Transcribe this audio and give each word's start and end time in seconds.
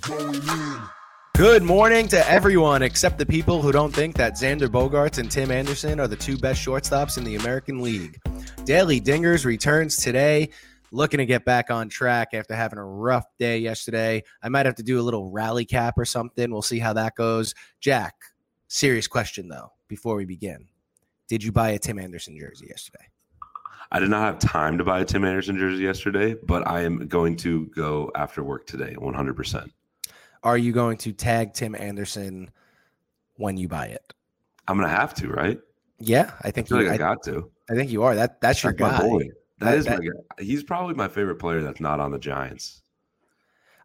Going 0.00 0.34
in. 0.34 0.80
Good 1.36 1.62
morning 1.62 2.08
to 2.08 2.28
everyone 2.28 2.82
except 2.82 3.18
the 3.18 3.26
people 3.26 3.62
who 3.62 3.70
don't 3.70 3.94
think 3.94 4.16
that 4.16 4.32
Xander 4.32 4.66
Bogaerts 4.66 5.18
and 5.18 5.30
Tim 5.30 5.52
Anderson 5.52 6.00
are 6.00 6.08
the 6.08 6.16
two 6.16 6.36
best 6.36 6.64
shortstops 6.64 7.18
in 7.18 7.22
the 7.22 7.36
American 7.36 7.80
League. 7.80 8.18
Daily 8.64 9.00
Dingers 9.00 9.44
returns 9.44 9.96
today, 9.96 10.50
looking 10.90 11.18
to 11.18 11.26
get 11.26 11.44
back 11.44 11.70
on 11.70 11.88
track 11.88 12.30
after 12.32 12.56
having 12.56 12.80
a 12.80 12.84
rough 12.84 13.26
day 13.38 13.58
yesterday. 13.58 14.24
I 14.42 14.48
might 14.48 14.66
have 14.66 14.74
to 14.76 14.82
do 14.82 14.98
a 14.98 15.02
little 15.02 15.30
rally 15.30 15.64
cap 15.64 15.94
or 15.98 16.04
something. 16.04 16.50
We'll 16.50 16.62
see 16.62 16.80
how 16.80 16.94
that 16.94 17.14
goes. 17.14 17.54
Jack, 17.80 18.14
serious 18.66 19.06
question 19.06 19.46
though, 19.46 19.70
before 19.86 20.16
we 20.16 20.24
begin. 20.24 20.66
Did 21.28 21.44
you 21.44 21.52
buy 21.52 21.70
a 21.70 21.78
Tim 21.78 22.00
Anderson 22.00 22.36
jersey 22.36 22.66
yesterday? 22.68 23.04
I 23.96 23.98
did 23.98 24.10
not 24.10 24.24
have 24.24 24.38
time 24.38 24.76
to 24.76 24.84
buy 24.84 25.00
a 25.00 25.06
Tim 25.06 25.24
Anderson 25.24 25.56
jersey 25.56 25.82
yesterday, 25.82 26.34
but 26.42 26.68
I 26.68 26.82
am 26.82 27.06
going 27.08 27.34
to 27.36 27.64
go 27.68 28.12
after 28.14 28.42
work 28.44 28.66
today, 28.66 28.94
100%. 28.98 29.70
Are 30.42 30.58
you 30.58 30.70
going 30.72 30.98
to 30.98 31.12
tag 31.12 31.54
Tim 31.54 31.74
Anderson 31.74 32.50
when 33.36 33.56
you 33.56 33.68
buy 33.68 33.86
it? 33.86 34.12
I'm 34.68 34.76
going 34.76 34.86
to 34.86 34.94
have 34.94 35.14
to, 35.14 35.28
right? 35.28 35.58
Yeah, 35.98 36.30
I 36.42 36.48
I 36.48 36.50
think 36.50 36.68
feel 36.68 36.82
you, 36.82 36.90
like 36.90 37.00
I, 37.00 37.04
I, 37.06 37.14
got 37.14 37.22
to. 37.22 37.50
I 37.70 37.74
think 37.74 37.90
you 37.90 38.02
are. 38.02 38.14
That 38.14 38.38
that's 38.42 38.62
your 38.62 38.74
That's 38.74 38.98
guy. 39.00 39.08
boy. 39.08 39.22
That- 39.60 39.64
that 39.64 39.78
is 39.78 39.86
that- 39.86 39.98
my 40.00 40.04
guy. 40.04 40.44
He's 40.44 40.62
probably 40.62 40.92
my 40.92 41.08
favorite 41.08 41.36
player 41.36 41.62
that's 41.62 41.80
not 41.80 41.98
on 41.98 42.10
the 42.10 42.18
Giants. 42.18 42.82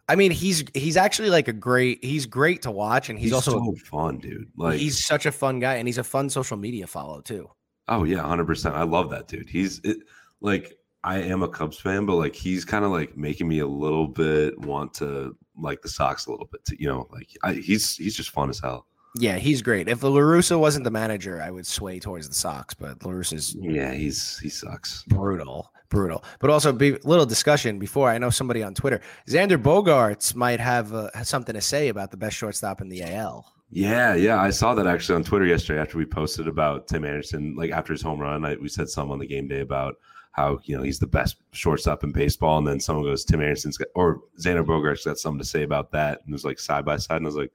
I 0.09 0.17
mean, 0.17 0.31
he's 0.31 0.65
he's 0.73 0.98
actually 0.98 1.29
like 1.29 1.48
a 1.48 1.53
great. 1.53 2.03
He's 2.03 2.25
great 2.25 2.63
to 2.63 2.71
watch, 2.71 3.09
and 3.09 3.17
he's, 3.17 3.27
He's, 3.27 3.34
also 3.34 3.51
so 3.63 3.75
fun, 3.89 4.17
dude. 4.17 4.49
Like, 4.57 4.77
he's 4.77 5.05
such 5.05 5.25
a 5.25 5.31
fun 5.31 5.62
guy, 5.62 5.75
and 5.75 5.87
he's 5.87 5.99
a 5.99 6.03
fun 6.03 6.29
social 6.29 6.57
media 6.57 6.85
follow 6.85 7.21
too. 7.21 7.49
Oh 7.91 8.05
yeah, 8.05 8.20
100%. 8.20 8.71
I 8.71 8.84
love 8.84 9.09
that 9.11 9.27
dude. 9.27 9.49
He's 9.49 9.79
it, 9.84 9.97
like, 10.39 10.77
I 11.03 11.17
am 11.20 11.43
a 11.43 11.47
Cubs 11.47 11.77
fan, 11.77 12.05
but 12.05 12.15
like, 12.15 12.33
he's 12.35 12.63
kind 12.63 12.85
of 12.85 12.91
like 12.91 13.17
making 13.17 13.48
me 13.48 13.59
a 13.59 13.67
little 13.67 14.07
bit 14.07 14.57
want 14.59 14.93
to 14.95 15.35
like 15.57 15.81
the 15.81 15.89
Sox 15.89 16.25
a 16.25 16.31
little 16.31 16.45
bit. 16.51 16.63
To, 16.65 16.81
you 16.81 16.87
know, 16.87 17.07
like, 17.11 17.27
I, 17.43 17.53
he's 17.53 17.98
he's 17.98 18.15
just 18.15 18.29
fun 18.29 18.49
as 18.49 18.59
hell. 18.59 18.87
Yeah, 19.17 19.37
he's 19.37 19.61
great. 19.61 19.89
If 19.89 20.03
La 20.03 20.09
Russa 20.11 20.57
wasn't 20.57 20.85
the 20.85 20.91
manager, 20.91 21.41
I 21.41 21.51
would 21.51 21.67
sway 21.67 21.99
towards 21.99 22.29
the 22.29 22.33
Sox, 22.33 22.73
but 22.73 23.03
La 23.05 23.11
Russa's 23.11 23.53
Yeah, 23.59 23.91
he's 23.91 24.39
he 24.39 24.48
sucks. 24.48 25.03
brutal, 25.03 25.73
brutal. 25.89 26.23
But 26.39 26.49
also, 26.49 26.71
be 26.71 26.93
little 27.03 27.26
discussion 27.26 27.77
before. 27.77 28.09
I 28.09 28.17
know 28.20 28.29
somebody 28.29 28.63
on 28.63 28.73
Twitter, 28.73 29.01
Xander 29.27 29.61
Bogaerts 29.61 30.33
might 30.33 30.61
have 30.61 30.93
uh, 30.93 31.23
something 31.23 31.55
to 31.55 31.61
say 31.61 31.89
about 31.89 32.11
the 32.11 32.17
best 32.17 32.37
shortstop 32.37 32.79
in 32.79 32.87
the 32.87 33.03
AL. 33.03 33.51
Yeah, 33.73 34.15
yeah, 34.15 34.39
I 34.41 34.49
saw 34.49 34.75
that 34.75 34.85
actually 34.85 35.15
on 35.15 35.23
Twitter 35.23 35.45
yesterday 35.45 35.79
after 35.79 35.97
we 35.97 36.05
posted 36.05 36.45
about 36.45 36.89
Tim 36.89 37.05
Anderson, 37.05 37.55
like 37.55 37.71
after 37.71 37.93
his 37.93 38.01
home 38.01 38.19
run. 38.19 38.43
I, 38.43 38.55
we 38.55 38.67
said 38.67 38.89
some 38.89 39.09
on 39.11 39.19
the 39.19 39.25
game 39.25 39.47
day 39.47 39.61
about 39.61 39.95
how 40.33 40.59
you 40.65 40.75
know 40.75 40.83
he's 40.83 40.99
the 40.99 41.07
best 41.07 41.37
shortstop 41.53 42.03
in 42.03 42.11
baseball, 42.11 42.57
and 42.57 42.67
then 42.67 42.81
someone 42.81 43.05
goes 43.05 43.23
Tim 43.23 43.41
Anderson's 43.41 43.77
got, 43.77 43.87
or 43.95 44.21
Xander 44.39 44.65
Bogaerts 44.65 45.05
got 45.05 45.17
something 45.17 45.39
to 45.39 45.45
say 45.45 45.63
about 45.63 45.89
that, 45.91 46.19
and 46.19 46.29
it 46.29 46.33
was 46.33 46.43
like 46.43 46.59
side 46.59 46.83
by 46.83 46.97
side, 46.97 47.17
and 47.17 47.25
I 47.25 47.29
was 47.29 47.37
like, 47.37 47.53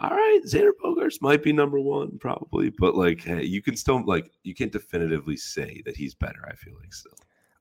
all 0.00 0.10
right, 0.10 0.40
Xander 0.44 0.72
Bogaerts 0.84 1.22
might 1.22 1.44
be 1.44 1.52
number 1.52 1.78
one 1.78 2.18
probably, 2.18 2.70
but 2.70 2.96
like 2.96 3.22
hey, 3.22 3.44
you 3.44 3.62
can 3.62 3.76
still 3.76 4.04
like 4.04 4.32
you 4.42 4.54
can't 4.54 4.72
definitively 4.72 5.36
say 5.36 5.80
that 5.86 5.96
he's 5.96 6.14
better. 6.14 6.44
I 6.48 6.56
feel 6.56 6.74
like 6.80 6.92
still. 6.92 7.12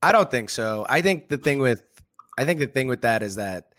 I 0.02 0.12
don't 0.12 0.32
think 0.32 0.50
so. 0.50 0.88
I 0.90 1.02
think 1.04 1.30
the 1.30 1.38
thing 1.38 1.60
with 1.60 1.84
I 2.40 2.46
think 2.46 2.60
the 2.60 2.68
thing 2.68 2.88
with 2.88 3.02
that 3.02 3.22
is 3.22 3.36
that 3.36 3.74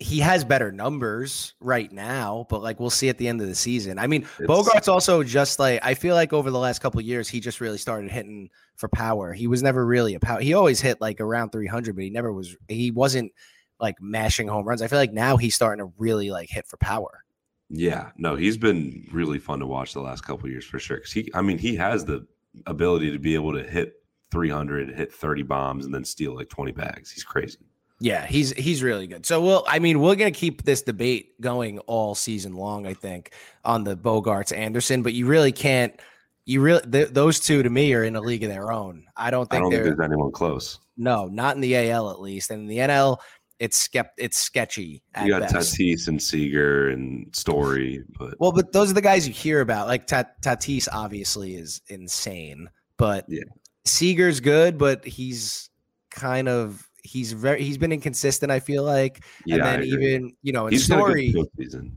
he 0.00 0.18
has 0.20 0.44
better 0.44 0.72
numbers 0.72 1.54
right 1.60 1.92
now, 1.92 2.46
but 2.48 2.62
like 2.62 2.80
we'll 2.80 2.88
see 2.90 3.08
at 3.10 3.18
the 3.18 3.28
end 3.28 3.40
of 3.42 3.46
the 3.46 3.54
season. 3.54 3.98
I 3.98 4.06
mean, 4.06 4.22
It's- 4.40 4.46
Bogaerts 4.48 4.88
also 4.88 5.22
just 5.22 5.58
like 5.58 5.80
I 5.82 5.94
feel 5.94 6.14
like 6.14 6.32
over 6.32 6.50
the 6.50 6.58
last 6.58 6.80
couple 6.80 6.98
of 6.98 7.06
years 7.06 7.28
he 7.28 7.38
just 7.38 7.60
really 7.60 7.78
started 7.78 8.10
hitting 8.10 8.48
for 8.76 8.88
power. 8.88 9.32
He 9.34 9.46
was 9.46 9.62
never 9.62 9.84
really 9.86 10.14
a 10.14 10.20
power. 10.20 10.40
He 10.40 10.54
always 10.54 10.80
hit 10.80 11.00
like 11.00 11.20
around 11.20 11.50
300, 11.50 11.94
but 11.94 12.02
he 12.02 12.10
never 12.10 12.32
was 12.32 12.56
he 12.66 12.90
wasn't 12.90 13.30
like 13.78 13.96
mashing 14.00 14.48
home 14.48 14.66
runs. 14.66 14.80
I 14.82 14.88
feel 14.88 14.98
like 14.98 15.12
now 15.12 15.36
he's 15.36 15.54
starting 15.54 15.84
to 15.84 15.92
really 15.98 16.30
like 16.30 16.48
hit 16.50 16.66
for 16.66 16.78
power. 16.78 17.24
Yeah, 17.68 18.10
no, 18.16 18.34
he's 18.36 18.56
been 18.56 19.06
really 19.12 19.38
fun 19.38 19.60
to 19.60 19.66
watch 19.66 19.92
the 19.92 20.00
last 20.00 20.22
couple 20.24 20.46
of 20.46 20.50
years 20.50 20.64
for 20.64 20.78
sure. 20.80 20.96
Because 20.96 21.12
he, 21.12 21.30
I 21.34 21.40
mean, 21.42 21.56
he 21.56 21.76
has 21.76 22.04
the 22.04 22.26
ability 22.66 23.12
to 23.12 23.18
be 23.18 23.34
able 23.34 23.52
to 23.52 23.62
hit 23.62 23.94
300, 24.32 24.90
hit 24.96 25.12
30 25.12 25.42
bombs, 25.44 25.84
and 25.84 25.94
then 25.94 26.04
steal 26.04 26.34
like 26.34 26.48
20 26.48 26.72
bags. 26.72 27.12
He's 27.12 27.22
crazy. 27.22 27.58
Yeah, 28.00 28.26
he's 28.26 28.52
he's 28.52 28.82
really 28.82 29.06
good. 29.06 29.26
So 29.26 29.40
we'll 29.42 29.64
I 29.68 29.78
mean, 29.78 30.00
we're 30.00 30.14
gonna 30.16 30.30
keep 30.30 30.62
this 30.64 30.82
debate 30.82 31.38
going 31.40 31.78
all 31.80 32.14
season 32.14 32.54
long, 32.54 32.86
I 32.86 32.94
think, 32.94 33.32
on 33.64 33.84
the 33.84 33.96
Bogaerts 33.96 34.56
Anderson, 34.56 35.02
but 35.02 35.12
you 35.12 35.26
really 35.26 35.52
can't 35.52 35.98
you 36.46 36.62
really 36.62 36.80
th- 36.90 37.10
those 37.10 37.38
two 37.38 37.62
to 37.62 37.68
me 37.70 37.92
are 37.92 38.02
in 38.02 38.16
a 38.16 38.20
league 38.20 38.42
of 38.42 38.48
their 38.50 38.72
own. 38.72 39.04
I 39.16 39.30
don't 39.30 39.46
I 39.52 39.56
think 39.56 39.64
don't 39.64 39.72
think 39.72 39.84
there's 39.98 40.00
anyone 40.10 40.32
close. 40.32 40.78
no, 40.96 41.26
not 41.26 41.54
in 41.56 41.60
the 41.60 41.76
AL 41.90 42.10
at 42.10 42.20
least. 42.20 42.50
And 42.50 42.62
in 42.62 42.66
the 42.68 42.78
NL, 42.78 43.18
it's 43.58 43.86
skept 43.86 44.12
it's 44.16 44.38
sketchy 44.38 45.02
You 45.22 45.28
got 45.32 45.42
best. 45.42 45.76
Tatis 45.78 46.08
and 46.08 46.20
Seager 46.20 46.88
and 46.88 47.26
Story, 47.36 48.02
but 48.18 48.34
Well, 48.40 48.52
but 48.52 48.72
those 48.72 48.90
are 48.90 48.94
the 48.94 49.02
guys 49.02 49.28
you 49.28 49.34
hear 49.34 49.60
about. 49.60 49.86
Like 49.86 50.06
Tat- 50.06 50.40
Tatis 50.40 50.88
obviously 50.90 51.54
is 51.56 51.82
insane, 51.88 52.70
but 52.96 53.26
Yeah. 53.28 53.42
Seager's 53.84 54.40
good, 54.40 54.78
but 54.78 55.04
he's 55.04 55.68
kind 56.10 56.48
of 56.48 56.86
he's 57.04 57.32
very 57.32 57.62
he's 57.62 57.78
been 57.78 57.92
inconsistent. 57.92 58.50
I 58.52 58.60
feel 58.60 58.84
like, 58.84 59.24
yeah, 59.46 59.56
and 59.56 59.64
I 59.64 59.70
then 59.76 59.84
even 59.84 60.32
you 60.42 60.52
know 60.52 60.66
in 60.66 60.72
he's 60.72 60.84
story, 60.84 61.32
postseason. 61.34 61.92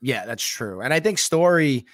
yeah, 0.00 0.24
that's 0.26 0.44
true. 0.44 0.80
And 0.80 0.92
I 0.94 1.00
think 1.00 1.18
Story, 1.18 1.86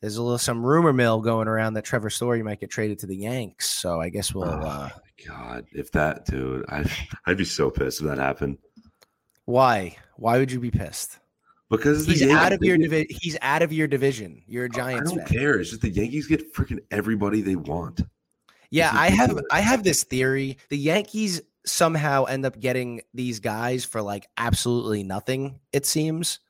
there's 0.00 0.16
a 0.16 0.22
little 0.22 0.38
some 0.38 0.64
rumor 0.64 0.92
mill 0.92 1.20
going 1.20 1.48
around 1.48 1.74
that 1.74 1.84
Trevor 1.84 2.10
Story 2.10 2.42
might 2.42 2.60
get 2.60 2.70
traded 2.70 2.98
to 3.00 3.06
the 3.06 3.16
Yanks. 3.16 3.70
So 3.70 4.00
I 4.00 4.08
guess 4.08 4.34
we'll. 4.34 4.44
Oh, 4.44 4.60
uh, 4.60 4.88
God, 5.26 5.64
if 5.72 5.90
that 5.92 6.26
dude, 6.26 6.64
I'd, 6.68 6.90
I'd 7.26 7.36
be 7.38 7.44
so 7.44 7.70
pissed 7.70 8.00
if 8.00 8.06
that 8.06 8.18
happened 8.18 8.58
why? 9.48 9.96
Why 10.16 10.36
would 10.36 10.52
you 10.52 10.60
be 10.60 10.70
pissed? 10.70 11.18
because 11.70 12.04
He's 12.06 12.20
Yankees- 12.20 12.36
out 12.36 12.52
of 12.52 12.62
your 12.62 12.76
division. 12.76 13.06
He's 13.18 13.36
out 13.40 13.62
of 13.62 13.72
your 13.72 13.88
division. 13.88 14.42
You're 14.46 14.66
a 14.66 14.68
Giants 14.68 15.10
I 15.10 15.14
don't 15.14 15.26
fan. 15.26 15.38
care. 15.38 15.58
It's 15.58 15.70
just 15.70 15.80
the 15.80 15.88
Yankees 15.88 16.26
get 16.26 16.54
freaking 16.54 16.80
everybody 16.90 17.40
they 17.40 17.56
want. 17.56 18.02
Yeah, 18.70 18.90
I 18.92 19.08
have. 19.08 19.38
I 19.50 19.60
have 19.60 19.84
this 19.84 20.04
theory. 20.04 20.58
The 20.68 20.76
Yankees 20.76 21.40
somehow 21.68 22.24
end 22.24 22.44
up 22.44 22.58
getting 22.58 23.02
these 23.14 23.40
guys 23.40 23.84
for 23.84 24.02
like 24.02 24.26
absolutely 24.36 25.02
nothing, 25.02 25.60
it 25.72 25.86
seems. 25.86 26.40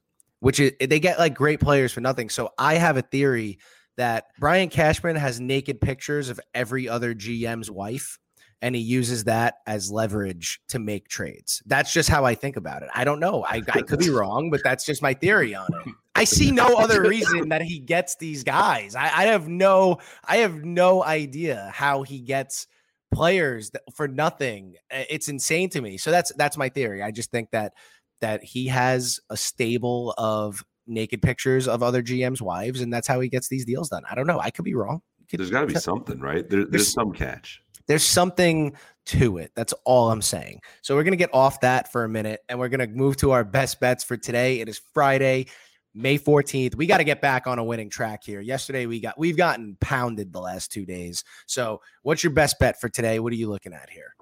Which 0.40 0.60
is 0.60 0.72
they 0.80 1.00
get 1.00 1.18
like 1.18 1.34
great 1.34 1.58
players 1.58 1.92
for 1.92 2.00
nothing. 2.00 2.30
So 2.30 2.50
I 2.58 2.74
have 2.74 2.96
a 2.96 3.02
theory 3.02 3.58
that 3.96 4.26
Brian 4.38 4.68
Cashman 4.68 5.16
has 5.16 5.40
naked 5.40 5.80
pictures 5.80 6.28
of 6.28 6.38
every 6.54 6.88
other 6.88 7.12
GM's 7.12 7.70
wife 7.70 8.18
and 8.60 8.74
he 8.74 8.80
uses 8.80 9.24
that 9.24 9.58
as 9.66 9.90
leverage 9.90 10.60
to 10.68 10.78
make 10.78 11.08
trades. 11.08 11.62
That's 11.66 11.92
just 11.92 12.08
how 12.08 12.24
I 12.24 12.34
think 12.34 12.56
about 12.56 12.82
it. 12.82 12.88
I 12.94 13.04
don't 13.04 13.20
know. 13.20 13.44
I, 13.44 13.62
I 13.72 13.82
could 13.82 14.00
be 14.00 14.10
wrong, 14.10 14.50
but 14.50 14.62
that's 14.64 14.84
just 14.84 15.02
my 15.02 15.14
theory 15.14 15.54
on 15.54 15.68
it. 15.72 15.94
I 16.14 16.24
see 16.24 16.50
no 16.50 16.76
other 16.76 17.02
reason 17.02 17.48
that 17.50 17.62
he 17.62 17.78
gets 17.78 18.16
these 18.16 18.42
guys. 18.42 18.96
I, 18.96 19.04
I 19.04 19.24
have 19.26 19.48
no 19.48 19.98
I 20.24 20.38
have 20.38 20.64
no 20.64 21.04
idea 21.04 21.70
how 21.72 22.02
he 22.02 22.18
gets 22.18 22.66
players 23.10 23.70
for 23.94 24.08
nothing. 24.08 24.74
Uh, 24.92 25.04
It's 25.10 25.28
insane 25.28 25.69
to 25.70 25.80
me. 25.80 25.96
So 25.98 26.10
that's 26.10 26.32
that's 26.36 26.56
my 26.56 26.69
theory. 26.69 27.02
I 27.02 27.10
just 27.10 27.30
think 27.30 27.50
that 27.52 27.72
that 28.20 28.42
he 28.42 28.66
has 28.69 29.20
a 29.30 29.36
stable 29.36 30.14
of 30.19 30.64
naked 30.86 31.22
pictures 31.22 31.69
of 31.69 31.82
other 31.82 32.02
GM's 32.02 32.42
wives, 32.42 32.80
and 32.80 32.92
that's 32.92 33.06
how 33.06 33.20
he 33.20 33.28
gets 33.28 33.48
these 33.48 33.64
deals 33.64 33.88
done. 33.91 34.02
I 34.10 34.14
don't 34.14 34.26
know. 34.26 34.41
I 34.41 34.50
could 34.50 34.64
be 34.64 34.74
wrong. 34.74 35.02
Could- 35.30 35.41
There's 35.41 35.50
got 35.50 35.60
to 35.60 35.66
be 35.66 35.74
something, 35.74 36.19
right? 36.20 36.48
There, 36.48 36.60
there's 36.60 36.70
There's- 36.70 36.92
some 36.92 37.12
catch. 37.12 37.60
there's 37.86 38.02
something 38.02 38.74
to 39.06 39.38
it. 39.38 39.52
That's 39.54 39.72
all 39.84 40.10
I'm 40.10 40.20
saying. 40.22 40.60
So 40.82 40.94
we're 40.94 41.04
gonna 41.04 41.16
get 41.16 41.32
off 41.32 41.60
that 41.60 41.92
for 41.92 42.04
a 42.04 42.08
minute, 42.08 42.40
and 42.48 42.58
we're 42.58 42.69
gonna 42.69 42.86
move 42.88 43.16
to 43.19 43.30
our 43.30 43.44
best 43.44 43.80
bets 43.80 44.04
for 44.04 44.16
today. 44.16 44.60
It 44.60 44.69
is 44.69 44.80
Friday, 44.94 45.46
May 45.94 46.19
14th. 46.19 46.75
We 46.75 46.87
got 46.87 46.99
to 46.99 47.04
get 47.04 47.20
back 47.20 47.46
on 47.46 47.58
a 47.58 47.64
winning 47.64 47.90
track 47.90 48.23
here. 48.25 48.40
Yesterday 48.40 48.87
we 48.87 49.00
got 49.00 49.19
we've 49.19 49.37
gotten 49.37 49.76
pounded 49.81 50.32
the 50.32 50.40
last 50.40 50.70
two 50.70 50.87
days. 50.87 51.25
So 51.46 51.81
what's 52.02 52.23
your 52.23 52.32
best 52.32 52.58
bet 52.58 52.81
for 52.81 52.88
today? 52.88 53.19
What 53.19 53.32
are 53.32 53.37
you 53.37 53.49
looking 53.49 53.73
at 53.73 53.90
here? 53.90 54.14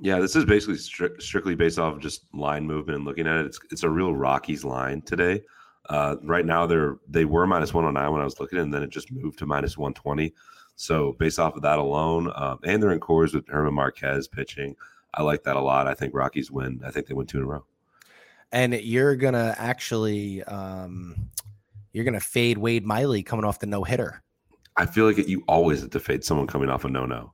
Yeah, 0.00 0.18
this 0.18 0.34
is 0.34 0.44
basically 0.44 0.74
stri- 0.74 1.20
strictly 1.22 1.54
based 1.54 1.78
off 1.78 1.94
of 1.94 2.00
just 2.00 2.24
line 2.32 2.66
movement 2.66 2.96
and 2.96 3.04
looking 3.04 3.26
at 3.26 3.36
it. 3.36 3.46
It's 3.46 3.60
it's 3.70 3.82
a 3.84 3.90
real 3.90 4.14
Rockies 4.14 4.64
line 4.64 5.02
today. 5.02 5.42
Uh, 5.88 6.16
right 6.22 6.46
now 6.46 6.66
they're 6.66 6.96
they 7.08 7.24
were 7.24 7.46
minus 7.46 7.74
one 7.74 7.84
hundred 7.84 8.00
nine 8.00 8.12
when 8.12 8.20
I 8.20 8.24
was 8.24 8.40
looking, 8.40 8.58
and 8.58 8.72
then 8.72 8.82
it 8.82 8.90
just 8.90 9.12
moved 9.12 9.38
to 9.38 9.46
minus 9.46 9.78
one 9.78 9.94
twenty. 9.94 10.34
So 10.76 11.12
based 11.20 11.38
off 11.38 11.54
of 11.54 11.62
that 11.62 11.78
alone, 11.78 12.32
um, 12.34 12.58
and 12.64 12.82
they're 12.82 12.90
in 12.90 12.98
Coors 12.98 13.34
with 13.34 13.46
German 13.46 13.74
Marquez 13.74 14.26
pitching, 14.26 14.74
I 15.14 15.22
like 15.22 15.44
that 15.44 15.54
a 15.56 15.60
lot. 15.60 15.86
I 15.86 15.94
think 15.94 16.14
Rockies 16.14 16.50
win. 16.50 16.80
I 16.84 16.90
think 16.90 17.06
they 17.06 17.14
win 17.14 17.26
two 17.26 17.38
in 17.38 17.44
a 17.44 17.46
row. 17.46 17.64
And 18.54 18.72
you're 18.72 19.16
gonna 19.16 19.54
actually 19.58 20.42
um 20.44 21.28
you're 21.92 22.04
gonna 22.04 22.20
fade 22.20 22.56
Wade 22.56 22.86
Miley 22.86 23.22
coming 23.22 23.44
off 23.44 23.58
the 23.58 23.66
no 23.66 23.82
hitter. 23.84 24.22
I 24.76 24.86
feel 24.86 25.06
like 25.06 25.18
you 25.28 25.42
always 25.46 25.80
have 25.82 25.90
to 25.90 26.00
fade 26.00 26.24
someone 26.24 26.46
coming 26.46 26.68
off 26.68 26.84
a 26.84 26.88
no 26.88 27.04
no. 27.04 27.32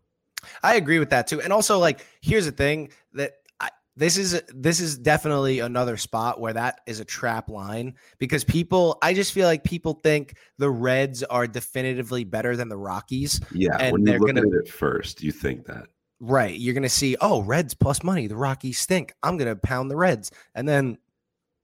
I 0.63 0.77
agree 0.77 0.99
with 0.99 1.11
that 1.11 1.27
too. 1.27 1.41
And 1.43 1.53
also, 1.53 1.79
like, 1.79 2.07
here's 2.23 2.47
the 2.47 2.53
thing 2.53 2.91
that 3.13 3.33
I, 3.61 3.69
this 3.97 4.17
is 4.17 4.43
this 4.49 4.81
is 4.81 4.97
definitely 4.97 5.59
another 5.61 5.99
spot 5.99 6.41
where 6.41 6.55
that 6.55 6.81
is 6.87 7.01
a 7.01 7.05
trap 7.05 7.51
line 7.51 7.95
because 8.19 8.43
people. 8.45 8.97
I 9.03 9.13
just 9.13 9.33
feel 9.33 9.47
like 9.47 9.63
people 9.65 9.95
think 10.03 10.37
the 10.57 10.71
Reds 10.71 11.23
are 11.23 11.47
definitively 11.47 12.25
better 12.25 12.57
than 12.57 12.71
the 12.71 12.79
Rockies. 12.79 13.41
Yeah, 13.55 13.77
And 13.79 13.93
when 13.93 14.01
you 14.01 14.07
they're 14.07 14.19
look 14.21 14.29
gonna- 14.35 14.49
at 14.49 14.65
it 14.67 14.69
first, 14.73 15.23
you 15.23 15.33
think 15.33 15.67
that. 15.67 15.85
Right? 16.23 16.59
You're 16.59 16.75
gonna 16.75 16.89
see, 16.89 17.17
oh, 17.21 17.43
Reds 17.43 17.75
plus 17.75 18.03
money. 18.03 18.27
The 18.27 18.37
Rockies 18.37 18.79
stink. 18.79 19.13
I'm 19.23 19.37
gonna 19.37 19.57
pound 19.57 19.91
the 19.91 19.97
Reds, 19.97 20.31
and 20.55 20.67
then 20.69 20.97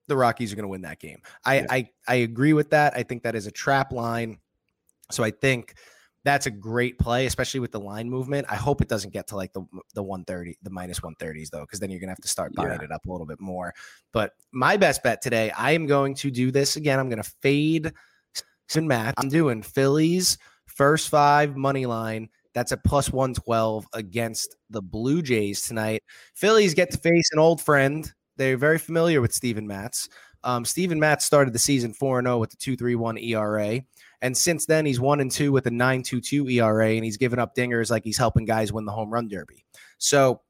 the 0.09 0.17
Rockies 0.17 0.53
are 0.53 0.57
going 0.57 0.65
to 0.65 0.69
win 0.69 0.83
that 0.83 0.99
game. 1.01 1.21
I, 1.45 1.57
Yeah. 1.61 1.67
I 1.71 1.91
I 2.09 2.15
agree 2.17 2.53
with 2.53 2.71
that. 2.71 2.97
I 2.97 3.03
think 3.03 3.23
that 3.25 3.35
is 3.35 3.47
a 3.47 3.51
trap 3.51 3.93
line. 3.93 4.39
So 5.11 5.23
I 5.25 5.31
think 5.31 5.75
that's 6.25 6.47
a 6.47 6.51
great 6.51 6.99
play, 6.99 7.27
especially 7.27 7.61
with 7.61 7.71
the 7.71 7.79
line 7.79 8.11
movement. 8.11 8.47
I 8.51 8.57
hope 8.57 8.81
it 8.83 8.89
doesn't 8.89 9.13
get 9.13 9.29
to 9.29 9.37
like 9.37 9.53
the 9.53 9.63
the 9.95 10.03
130, 10.03 10.59
the 10.63 10.71
minus 10.71 11.01
130s 11.01 11.51
though, 11.51 11.61
because 11.61 11.79
then 11.81 11.91
you're 11.91 12.01
gonna 12.01 12.11
have 12.13 12.21
to 12.23 12.29
start 12.29 12.53
buying 12.55 12.71
Yeah. 12.81 12.85
it 12.85 12.93
up 12.93 13.07
a 13.07 13.13
little 13.13 13.27
bit 13.27 13.41
more. 13.41 13.73
But 14.13 14.33
my 14.53 14.77
best 14.77 15.03
bet 15.03 15.23
today, 15.23 15.51
I 15.51 15.73
am 15.73 15.87
going 15.87 16.15
to 16.17 16.31
do 16.31 16.51
this 16.51 16.77
again. 16.77 16.99
I'm 16.99 17.09
gonna 17.09 17.23
fade 17.23 17.93
Sin 18.69 18.89
Matt. 18.89 19.15
I'm 19.19 19.29
doing 19.29 19.63
Phillies 19.63 20.39
first 20.67 21.09
five 21.09 21.57
money 21.57 21.87
line. 21.87 22.29
That's 22.53 22.73
a 22.73 22.77
plus 22.77 23.13
112 23.13 23.87
against 23.93 24.57
the 24.71 24.83
Blue 24.83 25.23
Jays 25.23 25.63
tonight. 25.63 26.03
Phillies 26.35 26.75
get 26.75 26.91
to 26.91 26.99
face 26.99 27.31
an 27.33 27.39
old 27.39 27.61
friend. 27.61 28.11
They're 28.37 28.57
very 28.57 28.79
familiar 28.79 29.21
with 29.21 29.33
Steven 29.33 29.67
Matz. 29.67 30.09
Um, 30.45 30.65
Steven 30.65 31.01
Matz 31.01 31.25
started 31.25 31.53
the 31.53 31.59
season 31.59 31.93
4 31.93 32.23
0 32.23 32.39
with 32.39 32.51
the 32.51 32.57
2.31 32.57 33.23
ERA. 33.23 33.83
And 34.23 34.37
since 34.37 34.67
then, 34.67 34.87
he's 34.87 35.01
1 35.01 35.21
and 35.21 35.31
2 35.31 35.53
with 35.53 35.67
a 35.67 35.71
9.22 35.71 36.53
ERA, 36.55 36.91
and 36.91 37.05
he's 37.05 37.17
given 37.17 37.39
up 37.39 37.55
dingers 37.55 37.91
like 37.91 38.05
he's 38.05 38.17
helping 38.17 38.45
guys 38.45 38.73
win 38.73 38.85
the 38.85 38.93
home 38.93 39.13
run 39.13 39.29
derby. 39.29 39.65
So, 39.99 40.43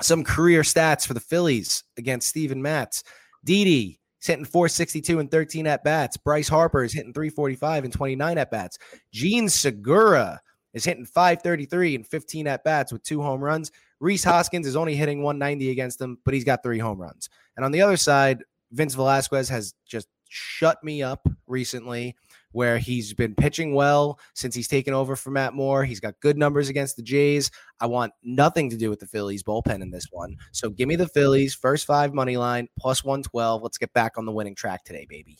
some 0.00 0.24
career 0.24 0.62
stats 0.62 1.06
for 1.06 1.14
the 1.14 1.20
Phillies 1.20 1.82
against 1.98 2.28
Steven 2.28 2.60
Matz. 2.60 3.02
Didi, 3.44 3.98
he's 4.18 4.26
hitting 4.26 4.44
462 4.44 5.18
and 5.18 5.30
13 5.30 5.66
at 5.66 5.84
bats. 5.84 6.16
Bryce 6.16 6.48
Harper 6.48 6.84
is 6.84 6.92
hitting 6.92 7.12
345 7.14 7.84
and 7.84 7.92
29 7.92 8.38
at 8.38 8.50
bats. 8.50 8.78
Jean 9.12 9.48
Segura 9.48 10.40
is 10.74 10.84
hitting 10.84 11.06
533 11.06 11.94
and 11.94 12.06
15 12.06 12.46
at 12.46 12.62
bats 12.62 12.92
with 12.92 13.02
two 13.02 13.22
home 13.22 13.42
runs. 13.42 13.72
Rhys 14.00 14.24
Hoskins 14.24 14.66
is 14.66 14.76
only 14.76 14.94
hitting 14.94 15.22
190 15.22 15.70
against 15.70 15.98
them, 15.98 16.18
but 16.24 16.34
he's 16.34 16.44
got 16.44 16.62
three 16.62 16.78
home 16.78 17.00
runs. 17.00 17.28
And 17.56 17.64
on 17.64 17.72
the 17.72 17.82
other 17.82 17.96
side, 17.96 18.42
Vince 18.72 18.94
Velasquez 18.94 19.48
has 19.48 19.74
just 19.86 20.08
shut 20.28 20.82
me 20.82 21.02
up 21.02 21.26
recently, 21.46 22.16
where 22.52 22.78
he's 22.78 23.12
been 23.14 23.34
pitching 23.34 23.74
well 23.74 24.18
since 24.34 24.54
he's 24.54 24.68
taken 24.68 24.94
over 24.94 25.16
for 25.16 25.30
Matt 25.30 25.54
Moore. 25.54 25.84
He's 25.84 26.00
got 26.00 26.18
good 26.20 26.38
numbers 26.38 26.68
against 26.68 26.96
the 26.96 27.02
Jays. 27.02 27.50
I 27.80 27.86
want 27.86 28.12
nothing 28.22 28.70
to 28.70 28.76
do 28.76 28.90
with 28.90 28.98
the 28.98 29.06
Phillies 29.06 29.42
bullpen 29.42 29.82
in 29.82 29.90
this 29.90 30.06
one. 30.10 30.36
So 30.52 30.70
give 30.70 30.88
me 30.88 30.96
the 30.96 31.08
Phillies 31.08 31.54
first 31.54 31.86
five 31.86 32.14
money 32.14 32.36
line 32.36 32.68
plus 32.78 33.04
112. 33.04 33.62
Let's 33.62 33.78
get 33.78 33.92
back 33.92 34.12
on 34.16 34.24
the 34.24 34.32
winning 34.32 34.54
track 34.54 34.84
today, 34.84 35.06
baby. 35.08 35.38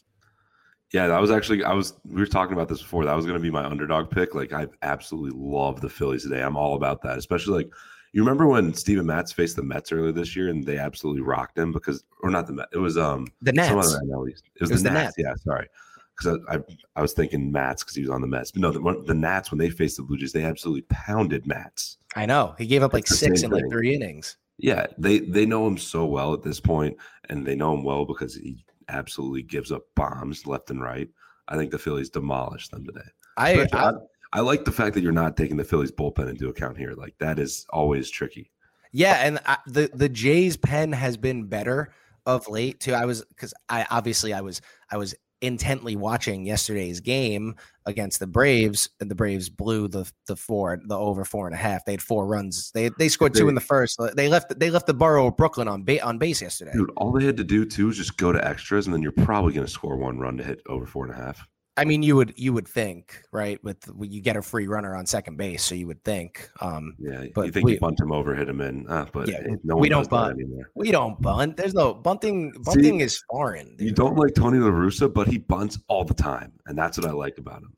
Yeah, 0.93 1.09
that 1.09 1.21
was 1.21 1.31
actually 1.31 1.65
I 1.65 1.73
was 1.73 1.95
we 2.05 2.21
were 2.21 2.27
talking 2.27 2.53
about 2.53 2.69
this 2.69 2.81
before. 2.81 3.05
That 3.05 3.17
was 3.17 3.25
going 3.25 3.37
to 3.37 3.43
be 3.43 3.51
my 3.51 3.65
underdog 3.65 4.11
pick. 4.11 4.35
Like 4.35 4.53
I 4.53 4.67
absolutely 4.83 5.37
love 5.37 5.81
the 5.81 5.89
Phillies 5.89 6.23
today. 6.23 6.43
I'm 6.43 6.57
all 6.57 6.77
about 6.77 7.03
that. 7.03 7.19
Especially 7.19 7.55
like 7.55 7.73
you 8.17 8.23
remember 8.23 8.47
when 8.47 8.73
Steven 8.73 9.05
Matz 9.05 9.31
faced 9.31 9.57
the 9.57 9.63
Mets 9.63 9.93
earlier 9.93 10.11
this 10.11 10.35
year 10.35 10.49
and 10.49 10.65
they 10.65 10.79
absolutely 10.79 11.21
rocked 11.21 11.59
him 11.59 11.71
because 11.71 12.03
or 12.23 12.31
not 12.31 12.47
the 12.47 12.55
Mets. 12.55 12.71
It 12.73 12.79
was 12.79 12.97
um 12.97 13.27
The 13.43 13.53
some 13.55 13.79
other 13.79 14.01
NL 14.07 14.31
East. 14.31 14.45
It 14.55 14.63
was, 14.63 14.71
It 14.71 14.75
was 14.75 14.83
the, 14.83 14.89
the 14.89 14.95
Nats. 14.95 15.17
Yeah, 15.19 15.35
sorry. 15.35 15.69
Because 16.17 16.41
I, 16.49 16.55
I 16.55 16.59
I 16.97 17.03
was 17.03 17.13
thinking 17.13 17.53
Mats 17.53 17.83
because 17.83 17.95
he 17.95 18.01
was 18.01 18.09
on 18.09 18.23
the 18.23 18.27
Mets. 18.27 18.53
But 18.53 18.63
no, 18.63 18.73
the, 18.73 19.03
the 19.07 19.13
Nats 19.13 19.51
when 19.51 19.59
they 19.59 19.69
faced 19.69 19.99
the 19.99 20.03
Blue 20.03 20.17
Jays, 20.17 20.33
they 20.33 20.45
absolutely 20.45 20.87
pounded 20.89 21.47
Matz. 21.47 21.99
I 22.15 22.25
know. 22.25 22.55
He 22.57 22.65
gave 22.65 22.83
up 22.83 22.95
like 22.95 23.07
six 23.07 23.43
in 23.43 23.51
like 23.51 23.69
three 23.71 23.95
innings. 23.95 24.39
Yeah, 24.57 24.87
they 24.97 25.19
they 25.19 25.45
know 25.45 25.67
him 25.67 25.77
so 25.77 26.07
well 26.07 26.33
at 26.33 26.43
this 26.43 26.59
point, 26.59 26.97
and 27.29 27.47
they 27.47 27.55
know 27.55 27.75
him 27.75 27.85
well 27.85 28.07
because 28.07 28.35
he 28.35 28.65
absolutely 28.89 29.43
gives 29.43 29.71
up 29.71 29.83
bombs 29.95 30.47
left 30.47 30.71
and 30.71 30.81
right. 30.81 31.11
I 31.49 31.57
think 31.59 31.71
the 31.71 31.79
Phillies 31.79 32.09
demolished 32.09 32.71
them 32.71 32.87
today. 32.87 33.09
I, 33.37 33.69
I 33.75 33.93
I, 34.33 34.41
like 34.41 34.65
the 34.65 34.73
fact 34.73 34.95
that 34.95 35.03
you're 35.03 35.13
not 35.13 35.37
taking 35.37 35.57
the 35.57 35.65
Phillies 35.65 35.93
bullpen 35.93 36.29
into 36.29 36.49
account 36.49 36.77
here. 36.77 36.93
Like 36.97 37.15
that 37.19 37.39
is 37.39 37.67
always 37.71 38.11
tricky. 38.11 38.51
Yeah, 38.93 39.27
and 39.27 39.39
I, 39.47 39.59
the 39.67 39.91
the 39.93 40.09
Jays 40.09 40.57
pen 40.57 40.93
has 40.93 41.17
been 41.17 41.45
better 41.45 41.93
of 42.25 42.49
late 42.49 42.81
too. 42.81 42.95
I 42.95 43.05
was 43.05 43.25
because 43.25 43.55
I 43.69 43.87
obviously 43.91 44.33
I 44.33 44.41
was 44.41 44.61
I 44.91 44.97
was 44.97 45.15
intently 45.43 45.97
watching 45.97 46.47
yesterday's 46.47 47.01
game 47.01 47.55
against 47.85 48.21
the 48.21 48.27
Braves, 48.27 48.89
and 49.01 49.11
the 49.11 49.15
Braves 49.15 49.49
blew 49.49 49.89
the 49.89 50.11
the 50.27 50.37
four 50.37 50.81
the 50.85 50.99
over 50.99 51.25
four 51.25 51.47
and 51.47 51.55
a 51.55 51.59
half. 51.59 51.85
They 51.85 51.93
had 51.93 52.03
four 52.03 52.27
runs. 52.27 52.71
They 52.73 52.91
they 52.99 53.09
scored 53.09 53.35
two 53.35 53.49
in 53.49 53.55
the 53.55 53.61
first. 53.61 54.01
They 54.15 54.29
left 54.29 54.59
they 54.59 54.71
left 54.71 54.87
the 54.87 54.95
borough 54.95 55.27
of 55.27 55.37
Brooklyn 55.37 55.69
on 55.69 55.85
ba- 55.85 56.05
on 56.05 56.19
base 56.19 56.43
yesterday. 56.43 56.73
Dude, 56.73 56.91
all 56.97 57.13
they 57.13 57.25
had 57.25 57.37
to 57.37 57.45
do 57.45 57.65
too 57.65 57.89
is 57.89 57.97
just 57.97 58.17
go 58.17 58.33
to 58.33 58.47
extras, 58.47 58.87
and 58.87 58.95
then 58.95 59.03
you're 59.03 59.13
probably 59.13 59.53
going 59.53 59.67
to 59.67 59.73
score 59.73 59.97
one 59.97 60.19
run 60.19 60.37
to 60.39 60.45
hit 60.45 60.63
over 60.67 60.87
four 60.87 61.05
and 61.05 61.15
a 61.15 61.17
half. 61.17 61.47
I 61.79 61.85
mean, 61.85 62.03
you 62.03 62.17
would 62.17 62.33
you 62.37 62.53
would 62.55 62.67
think 62.67 63.23
right 63.33 63.63
with 63.63 63.77
you 64.01 64.23
get 64.23 64.37
a 64.37 64.43
free 64.43 64.67
runner 64.67 64.97
on 64.97 65.05
second 65.05 65.37
base, 65.37 65.63
so 65.63 65.75
you 65.75 65.87
would 65.87 66.03
think. 66.05 66.49
Um, 66.61 66.97
Yeah, 66.99 67.25
But 67.35 67.47
you 67.47 67.53
think 67.53 67.67
we- 67.67 67.73
you 67.75 67.81
bunt 67.81 68.01
him 68.01 68.13
over, 68.13 68.35
hit 68.35 68.49
him 68.49 68.61
in, 68.63 68.89
uh, 68.89 69.07
but 69.13 69.29
Yeah, 69.29 69.41
no 69.63 69.77
we 69.77 69.89
don't 69.91 70.09
bunt. 70.09 70.41
we 70.75 70.91
don't 70.91 71.21
bunt. 71.21 71.57
There's 71.59 71.75
no 71.75 71.93
bunting. 71.93 72.53
Bunting 72.65 73.01
is 73.01 73.23
foreign. 73.31 73.77
You 73.79 73.93
don't 73.93 74.17
like 74.17 74.35
Tony 74.35 74.59
La 74.59 74.71
Russa, 74.71 75.13
but 75.13 75.29
he 75.29 75.37
bunts 75.39 75.79
all 75.89 76.05
the 76.05 76.15
time, 76.15 76.53
and 76.67 76.79
that's 76.79 76.97
what 76.97 77.07
I 77.07 77.13
like 77.13 77.37
about 77.39 77.63
him. 77.63 77.77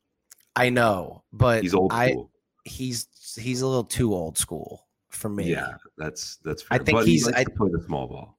I 0.55 0.69
know, 0.69 1.23
but 1.33 1.63
He's 1.63 1.73
old 1.73 1.91
I 1.93 2.11
school. 2.11 2.31
he's 2.65 3.07
he's 3.37 3.61
a 3.61 3.67
little 3.67 3.83
too 3.83 4.13
old 4.13 4.37
school 4.37 4.87
for 5.09 5.27
me. 5.29 5.51
Yeah, 5.51 5.71
that's 5.97 6.37
that's. 6.45 6.63
I 6.71 6.77
think 6.77 6.97
but 6.97 7.05
he 7.05 7.13
he's- 7.13 7.25
likes 7.25 7.37
I- 7.39 7.43
to 7.43 7.49
play 7.51 7.69
the 7.71 7.83
small 7.85 8.07
ball. 8.07 8.37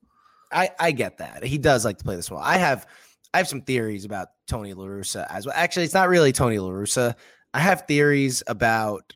I 0.52 0.70
I 0.80 0.90
get 0.92 1.18
that. 1.18 1.44
He 1.44 1.58
does 1.58 1.84
like 1.84 1.98
to 1.98 2.04
play 2.04 2.16
this 2.16 2.30
well. 2.30 2.40
I 2.42 2.56
have 2.56 2.86
I 3.32 3.38
have 3.38 3.48
some 3.48 3.62
theories 3.62 4.04
about 4.04 4.28
Tony 4.48 4.74
La 4.74 4.84
Russa 4.84 5.26
as 5.30 5.46
well. 5.46 5.54
Actually, 5.56 5.84
it's 5.84 5.94
not 5.94 6.08
really 6.08 6.32
Tony 6.32 6.58
La 6.58 6.70
Russa. 6.70 7.14
I 7.54 7.60
have 7.60 7.86
theories 7.86 8.42
about 8.46 9.14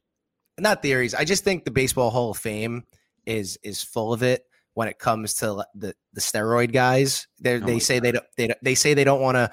not 0.58 0.82
theories. 0.82 1.14
I 1.14 1.24
just 1.24 1.44
think 1.44 1.64
the 1.64 1.70
Baseball 1.70 2.10
Hall 2.10 2.30
of 2.30 2.38
Fame 2.38 2.84
is 3.26 3.58
is 3.62 3.82
full 3.82 4.12
of 4.12 4.22
it 4.22 4.44
when 4.74 4.88
it 4.88 4.98
comes 4.98 5.34
to 5.34 5.64
the 5.74 5.94
the 6.12 6.20
steroid 6.20 6.72
guys. 6.72 7.26
They 7.40 7.56
Oh 7.56 7.60
they 7.60 7.78
say 7.78 7.98
they 7.98 8.12
don't 8.12 8.26
they, 8.36 8.54
they 8.62 8.74
say 8.74 8.94
they 8.94 9.04
don't 9.04 9.20
want 9.20 9.36
to 9.36 9.50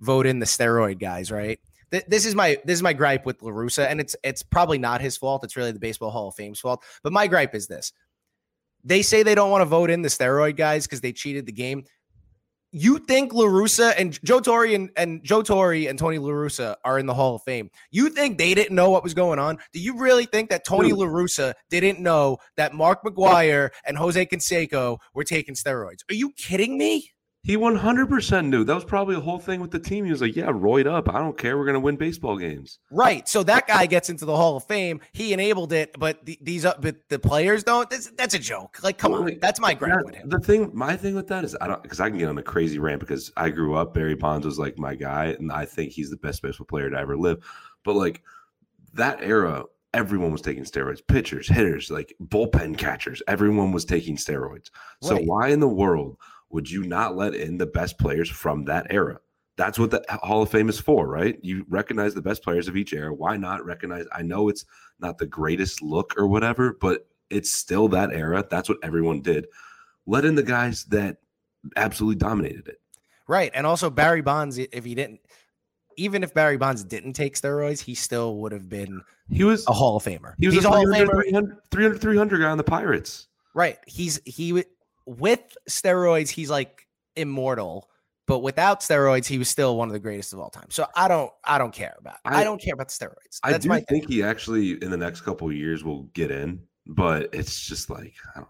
vote 0.00 0.26
in 0.26 0.38
the 0.38 0.46
steroid 0.46 0.98
guys, 1.00 1.32
right? 1.32 1.58
Th- 1.90 2.04
This 2.06 2.26
is 2.26 2.34
my 2.34 2.58
this 2.64 2.74
is 2.74 2.82
my 2.82 2.92
gripe 2.92 3.26
with 3.26 3.42
La 3.42 3.50
Russa, 3.50 3.86
and 3.88 4.00
it's 4.00 4.14
it's 4.22 4.42
probably 4.42 4.78
not 4.78 5.00
his 5.00 5.16
fault. 5.16 5.42
It's 5.44 5.56
really 5.56 5.72
the 5.72 5.80
Baseball 5.80 6.10
Hall 6.10 6.28
of 6.28 6.34
Fame's 6.34 6.60
fault. 6.60 6.84
But 7.02 7.12
my 7.12 7.26
gripe 7.26 7.54
is 7.54 7.66
this: 7.66 7.92
they 8.84 9.02
say 9.02 9.22
they 9.22 9.34
don't 9.34 9.50
want 9.50 9.62
to 9.62 9.66
vote 9.66 9.90
in 9.90 10.02
the 10.02 10.08
steroid 10.08 10.56
guys 10.56 10.86
because 10.86 11.00
they 11.00 11.12
cheated 11.12 11.46
the 11.46 11.52
game. 11.52 11.84
You 12.76 12.98
think 12.98 13.32
La 13.32 13.44
Russa 13.44 13.94
and 13.96 14.18
Joe 14.24 14.40
Torre 14.40 14.64
and, 14.64 14.90
and 14.96 15.22
Joe 15.22 15.42
Torre 15.42 15.88
and 15.88 15.96
Tony 15.96 16.18
La 16.18 16.30
Russa 16.30 16.74
are 16.84 16.98
in 16.98 17.06
the 17.06 17.14
Hall 17.14 17.36
of 17.36 17.42
Fame? 17.44 17.70
You 17.92 18.08
think 18.08 18.36
they 18.36 18.52
didn't 18.52 18.74
know 18.74 18.90
what 18.90 19.04
was 19.04 19.14
going 19.14 19.38
on? 19.38 19.58
Do 19.72 19.78
you 19.78 19.96
really 19.96 20.26
think 20.26 20.50
that 20.50 20.64
Tony 20.64 20.88
Dude. 20.88 20.98
La 20.98 21.06
Russa 21.06 21.54
didn't 21.70 22.00
know 22.00 22.38
that 22.56 22.74
Mark 22.74 23.04
McGwire 23.04 23.70
and 23.86 23.96
Jose 23.96 24.26
Canseco 24.26 24.98
were 25.14 25.22
taking 25.22 25.54
steroids? 25.54 26.00
Are 26.10 26.14
you 26.14 26.32
kidding 26.32 26.76
me? 26.76 27.13
He 27.44 27.58
100% 27.58 28.46
knew. 28.46 28.64
That 28.64 28.74
was 28.74 28.86
probably 28.86 29.16
the 29.16 29.20
whole 29.20 29.38
thing 29.38 29.60
with 29.60 29.70
the 29.70 29.78
team. 29.78 30.06
He 30.06 30.10
was 30.10 30.22
like, 30.22 30.34
"Yeah, 30.34 30.46
roid 30.46 30.86
up. 30.86 31.10
I 31.10 31.18
don't 31.18 31.36
care. 31.36 31.58
We're 31.58 31.66
gonna 31.66 31.78
win 31.78 31.96
baseball 31.96 32.38
games." 32.38 32.78
Right. 32.90 33.28
So 33.28 33.42
that 33.42 33.66
guy 33.68 33.84
gets 33.84 34.08
into 34.08 34.24
the 34.24 34.34
Hall 34.34 34.56
of 34.56 34.64
Fame. 34.64 35.00
He 35.12 35.34
enabled 35.34 35.74
it, 35.74 35.94
but 35.98 36.24
the, 36.24 36.38
these 36.40 36.64
uh, 36.64 36.72
but 36.80 36.96
the 37.10 37.18
players 37.18 37.62
don't. 37.62 37.90
That's, 37.90 38.10
that's 38.12 38.32
a 38.32 38.38
joke. 38.38 38.82
Like, 38.82 38.96
come 38.96 39.12
on. 39.12 39.38
That's 39.42 39.60
my 39.60 39.74
gripe 39.74 40.06
with 40.06 40.14
him. 40.14 40.30
The 40.30 40.40
thing, 40.40 40.70
my 40.72 40.96
thing 40.96 41.14
with 41.14 41.28
that 41.28 41.44
is, 41.44 41.54
I 41.60 41.66
don't 41.66 41.82
because 41.82 42.00
I 42.00 42.08
can 42.08 42.18
get 42.18 42.30
on 42.30 42.38
a 42.38 42.42
crazy 42.42 42.78
rant 42.78 43.00
because 43.00 43.30
I 43.36 43.50
grew 43.50 43.74
up. 43.74 43.92
Barry 43.92 44.14
Bonds 44.14 44.46
was 44.46 44.58
like 44.58 44.78
my 44.78 44.94
guy, 44.94 45.36
and 45.38 45.52
I 45.52 45.66
think 45.66 45.92
he's 45.92 46.08
the 46.08 46.16
best 46.16 46.40
baseball 46.40 46.66
player 46.66 46.88
to 46.88 46.96
ever 46.98 47.14
live. 47.14 47.44
But 47.84 47.96
like 47.96 48.22
that 48.94 49.18
era, 49.22 49.64
everyone 49.92 50.32
was 50.32 50.40
taking 50.40 50.64
steroids. 50.64 51.06
Pitchers, 51.06 51.46
hitters, 51.46 51.90
like 51.90 52.14
bullpen 52.22 52.78
catchers, 52.78 53.22
everyone 53.28 53.70
was 53.70 53.84
taking 53.84 54.16
steroids. 54.16 54.70
So 55.02 55.16
Right. 55.16 55.26
why 55.26 55.48
in 55.48 55.60
the 55.60 55.68
world 55.68 56.16
would 56.54 56.70
you 56.70 56.84
not 56.84 57.16
let 57.16 57.34
in 57.34 57.58
the 57.58 57.66
best 57.66 57.98
players 57.98 58.30
from 58.30 58.64
that 58.66 58.86
era? 58.88 59.18
That's 59.56 59.76
what 59.76 59.90
the 59.90 60.04
Hall 60.08 60.40
of 60.42 60.50
Fame 60.50 60.68
is 60.68 60.78
for, 60.78 61.08
right? 61.08 61.36
You 61.42 61.66
recognize 61.68 62.14
the 62.14 62.22
best 62.22 62.44
players 62.44 62.68
of 62.68 62.76
each 62.76 62.92
era. 62.92 63.12
Why 63.12 63.36
not 63.36 63.64
recognize? 63.64 64.06
I 64.12 64.22
know 64.22 64.48
it's 64.48 64.64
not 65.00 65.18
the 65.18 65.26
greatest 65.26 65.82
look 65.82 66.14
or 66.16 66.28
whatever, 66.28 66.76
but 66.80 67.08
it's 67.28 67.50
still 67.50 67.88
that 67.88 68.12
era. 68.12 68.46
That's 68.48 68.68
what 68.68 68.78
everyone 68.84 69.20
did. 69.20 69.48
Let 70.06 70.24
in 70.24 70.36
the 70.36 70.44
guys 70.44 70.84
that 70.86 71.16
absolutely 71.76 72.16
dominated 72.16 72.68
it. 72.68 72.80
Right. 73.26 73.50
And 73.52 73.66
also 73.66 73.90
Barry 73.90 74.22
Bonds, 74.22 74.56
if 74.58 74.84
he 74.84 74.94
didn't, 74.94 75.20
even 75.96 76.22
if 76.22 76.34
Barry 76.34 76.56
Bonds 76.56 76.84
didn't 76.84 77.14
take 77.14 77.34
steroids, 77.34 77.80
he 77.80 77.96
still 77.96 78.36
would 78.38 78.52
have 78.52 78.68
been 78.68 79.02
He 79.28 79.42
was 79.42 79.66
a 79.66 79.72
Hall 79.72 79.96
of 79.96 80.04
Famer. 80.04 80.34
he 80.38 80.46
was 80.46 80.54
He's 80.54 80.64
a 80.64 80.68
a 80.68 80.70
Hall 80.70 80.88
of 80.88 80.94
300, 80.94 81.08
Famer. 81.08 81.22
300, 81.24 81.56
300, 81.72 82.00
300 82.00 82.38
guy 82.38 82.50
on 82.50 82.58
the 82.58 82.64
Pirates. 82.64 83.26
Right. 83.54 83.78
He's 83.86 84.20
he 84.24 84.64
with 85.06 85.40
steroids, 85.68 86.28
he's 86.30 86.50
like 86.50 86.86
immortal. 87.16 87.88
But 88.26 88.38
without 88.38 88.80
steroids, 88.80 89.26
he 89.26 89.36
was 89.36 89.50
still 89.50 89.76
one 89.76 89.88
of 89.88 89.92
the 89.92 89.98
greatest 89.98 90.32
of 90.32 90.38
all 90.38 90.48
time. 90.48 90.70
So 90.70 90.86
I 90.96 91.08
don't, 91.08 91.30
I 91.44 91.58
don't 91.58 91.74
care 91.74 91.94
about. 91.98 92.16
I, 92.24 92.40
I- 92.40 92.44
don't 92.44 92.60
care 92.60 92.72
about 92.72 92.88
the 92.88 92.94
steroids. 92.94 93.38
I 93.42 93.58
do 93.58 93.68
think 93.88 94.08
he 94.08 94.22
actually 94.22 94.82
in 94.82 94.90
the 94.90 94.96
next 94.96 95.20
couple 95.20 95.46
of 95.48 95.54
years 95.54 95.84
will 95.84 96.04
get 96.14 96.30
in, 96.30 96.60
but 96.86 97.28
it's 97.34 97.60
just 97.66 97.90
like 97.90 98.14
I 98.34 98.38
don't 98.40 98.48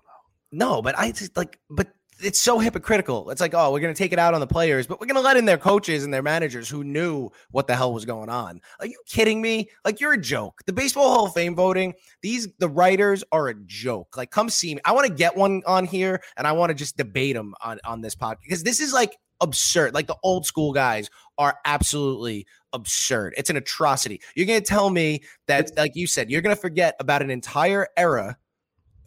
know. 0.53 0.67
No, 0.67 0.83
but 0.83 0.97
I 0.97 1.11
just 1.11 1.37
like, 1.37 1.59
but 1.69 1.89
it's 2.21 2.38
so 2.38 2.59
hypocritical. 2.59 3.30
It's 3.30 3.40
like, 3.40 3.54
oh, 3.54 3.73
we're 3.73 3.80
gonna 3.80 3.94
take 3.94 4.12
it 4.12 4.18
out 4.18 4.35
on 4.35 4.40
the 4.40 4.47
players, 4.47 4.87
but 4.87 5.00
we're 5.00 5.06
gonna 5.06 5.21
let 5.21 5.37
in 5.37 5.44
their 5.44 5.59
coaches 5.59 6.04
and 6.04 6.12
their 6.12 6.23
managers 6.23 6.68
who 6.68 6.85
knew 6.85 7.30
what 7.50 7.66
the 7.66 7.75
hell 7.76 7.92
was 7.92 8.04
going 8.04 8.28
on. 8.28 8.61
Are 8.80 8.87
you 8.87 8.99
kidding 9.06 9.40
me? 9.42 9.68
Like 9.85 10.00
you're 10.00 10.12
a 10.12 10.21
joke. 10.21 10.61
The 10.66 10.73
Baseball 10.73 11.12
Hall 11.12 11.26
of 11.26 11.35
Fame 11.35 11.54
voting, 11.54 11.94
these 12.23 12.49
the 12.59 12.68
writers 12.68 13.25
are 13.33 13.49
a 13.49 13.54
joke. 13.66 14.16
Like, 14.16 14.30
come 14.30 14.49
see 14.49 14.75
me. 14.75 14.80
I 14.85 14.92
want 14.92 15.06
to 15.06 15.12
get 15.12 15.37
one 15.37 15.62
on 15.66 15.85
here 15.85 16.23
and 16.37 16.47
I 16.47 16.52
want 16.52 16.71
to 16.71 16.75
just 16.75 16.97
debate 16.97 17.35
them 17.35 17.54
on 17.62 17.78
on 17.85 18.00
this 18.00 18.14
podcast 18.14 18.42
because 18.42 18.62
this 18.62 18.80
is 18.80 18.92
like 18.92 19.16
absurd. 19.40 19.94
Like 19.94 20.06
the 20.06 20.16
old 20.23 20.47
school 20.47 20.73
guys 20.73 21.11
are 21.38 21.56
absolutely 21.64 22.47
absurd. 22.73 23.35
It's 23.37 23.50
an 23.50 23.56
atrocity. 23.56 24.21
You're 24.35 24.47
going 24.47 24.61
to 24.61 24.66
tell 24.66 24.90
me 24.90 25.23
that, 25.47 25.71
like 25.76 25.94
you 25.94 26.06
said, 26.06 26.30
you're 26.30 26.42
going 26.42 26.54
to 26.54 26.61
forget 26.61 26.97
about 27.00 27.23
an 27.23 27.30
entire 27.30 27.88
era 27.97 28.37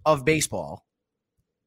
of 0.06 0.26
baseball. 0.26 0.86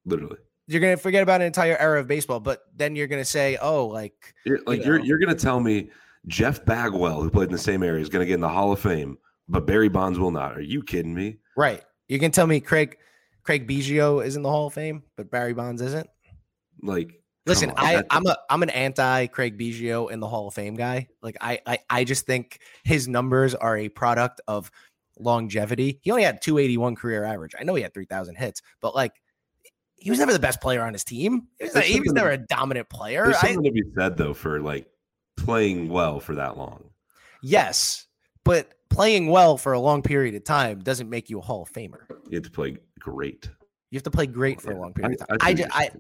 Literally. 0.04 0.38
You're 0.70 0.80
going 0.80 0.96
to 0.96 1.02
forget 1.02 1.22
about 1.22 1.40
an 1.40 1.46
entire 1.48 1.76
era 1.76 1.98
of 1.98 2.06
baseball, 2.06 2.40
but 2.40 2.62
then 2.76 2.94
you're 2.94 3.08
going 3.08 3.20
to 3.20 3.28
say, 3.28 3.58
oh, 3.60 3.86
like, 3.86 4.34
you're, 4.44 4.60
like 4.66 4.84
you 4.84 4.92
are 4.92 4.98
you're 5.00 5.18
going 5.18 5.34
to 5.34 5.40
tell 5.40 5.60
me 5.60 5.90
Jeff 6.26 6.64
Bagwell, 6.64 7.22
who 7.22 7.30
played 7.30 7.48
in 7.48 7.52
the 7.52 7.58
same 7.58 7.82
area, 7.82 8.00
is 8.00 8.08
going 8.08 8.22
to 8.22 8.26
get 8.26 8.34
in 8.34 8.40
the 8.40 8.48
Hall 8.48 8.72
of 8.72 8.78
Fame, 8.78 9.18
but 9.48 9.66
Barry 9.66 9.88
Bonds 9.88 10.18
will 10.18 10.30
not. 10.30 10.56
Are 10.56 10.62
you 10.62 10.82
kidding 10.82 11.14
me? 11.14 11.38
Right. 11.56 11.82
You 12.08 12.18
can 12.18 12.30
tell 12.30 12.46
me 12.46 12.60
Craig 12.60 12.98
Craig 13.42 13.66
Biggio 13.66 14.24
is 14.24 14.36
in 14.36 14.42
the 14.42 14.50
Hall 14.50 14.68
of 14.68 14.74
Fame, 14.74 15.02
but 15.16 15.30
Barry 15.30 15.54
Bonds 15.54 15.82
isn't. 15.82 16.08
Like 16.82 17.20
Listen, 17.46 17.72
I, 17.76 18.02
I'm 18.10 18.26
a 18.26 18.36
I'm 18.48 18.62
an 18.62 18.70
anti 18.70 19.26
Craig 19.26 19.58
Biggio 19.58 20.10
in 20.10 20.20
the 20.20 20.28
Hall 20.28 20.46
of 20.46 20.54
Fame 20.54 20.76
guy. 20.76 21.08
Like 21.22 21.36
I, 21.40 21.58
I 21.66 21.78
I 21.88 22.04
just 22.04 22.26
think 22.26 22.60
his 22.84 23.08
numbers 23.08 23.54
are 23.54 23.76
a 23.76 23.88
product 23.88 24.40
of 24.46 24.70
longevity. 25.18 25.98
He 26.02 26.10
only 26.10 26.22
had 26.22 26.42
281 26.42 26.96
career 26.96 27.24
average. 27.24 27.54
I 27.58 27.64
know 27.64 27.74
he 27.74 27.82
had 27.82 27.92
3,000 27.92 28.36
hits, 28.36 28.62
but 28.80 28.94
like 28.94 29.19
he 30.00 30.10
was 30.10 30.18
never 30.18 30.32
the 30.32 30.38
best 30.38 30.60
player 30.60 30.82
on 30.82 30.92
his 30.92 31.04
team. 31.04 31.48
He 31.58 31.66
was, 31.66 31.84
he 31.84 32.00
was 32.00 32.12
never 32.12 32.30
a 32.30 32.38
dominant 32.38 32.88
player. 32.88 33.24
There's 33.24 33.38
something 33.38 33.60
I, 33.60 33.68
to 33.68 33.72
be 33.72 33.82
said 33.96 34.16
though 34.16 34.34
for 34.34 34.60
like 34.60 34.86
playing 35.36 35.88
well 35.88 36.20
for 36.20 36.34
that 36.34 36.56
long. 36.56 36.90
Yes, 37.42 38.06
but 38.44 38.72
playing 38.88 39.28
well 39.28 39.56
for 39.56 39.72
a 39.72 39.80
long 39.80 40.02
period 40.02 40.34
of 40.34 40.44
time 40.44 40.80
doesn't 40.80 41.08
make 41.08 41.30
you 41.30 41.38
a 41.38 41.42
Hall 41.42 41.62
of 41.62 41.72
Famer. 41.72 42.00
You 42.28 42.36
have 42.36 42.44
to 42.44 42.50
play 42.50 42.76
great. 42.98 43.48
You 43.90 43.96
have 43.96 44.02
to 44.04 44.10
play 44.10 44.26
great 44.26 44.60
for 44.60 44.72
a 44.72 44.80
long 44.80 44.92
period 44.92 45.20
of 45.20 45.28
time. 45.28 45.38
I, 45.40 45.48
I, 45.48 45.54
just, 45.54 45.76
I, 45.76 45.90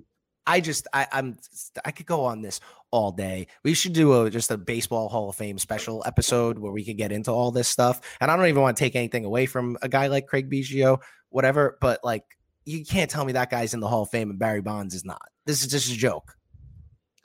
I 0.46 0.60
just 0.60 0.88
I, 0.92 1.06
I'm 1.12 1.36
I 1.84 1.90
could 1.90 2.06
go 2.06 2.24
on 2.24 2.42
this 2.42 2.60
all 2.90 3.12
day. 3.12 3.46
We 3.64 3.74
should 3.74 3.92
do 3.92 4.22
a 4.22 4.30
just 4.30 4.50
a 4.50 4.58
baseball 4.58 5.08
Hall 5.08 5.28
of 5.28 5.36
Fame 5.36 5.58
special 5.58 6.02
episode 6.06 6.58
where 6.58 6.72
we 6.72 6.84
could 6.84 6.96
get 6.96 7.12
into 7.12 7.30
all 7.30 7.50
this 7.50 7.68
stuff. 7.68 8.00
And 8.20 8.30
I 8.30 8.36
don't 8.36 8.46
even 8.46 8.62
want 8.62 8.76
to 8.76 8.82
take 8.82 8.96
anything 8.96 9.24
away 9.24 9.46
from 9.46 9.76
a 9.82 9.88
guy 9.88 10.06
like 10.06 10.26
Craig 10.26 10.50
Biggio, 10.50 11.00
whatever. 11.28 11.78
But 11.80 12.00
like, 12.04 12.24
you 12.70 12.84
can't 12.84 13.10
tell 13.10 13.24
me 13.24 13.32
that 13.32 13.50
guy's 13.50 13.74
in 13.74 13.80
the 13.80 13.88
Hall 13.88 14.02
of 14.02 14.10
Fame 14.10 14.30
and 14.30 14.38
Barry 14.38 14.60
Bonds 14.60 14.94
is 14.94 15.04
not. 15.04 15.22
This 15.46 15.62
is 15.62 15.68
just 15.68 15.92
a 15.92 15.96
joke. 15.96 16.34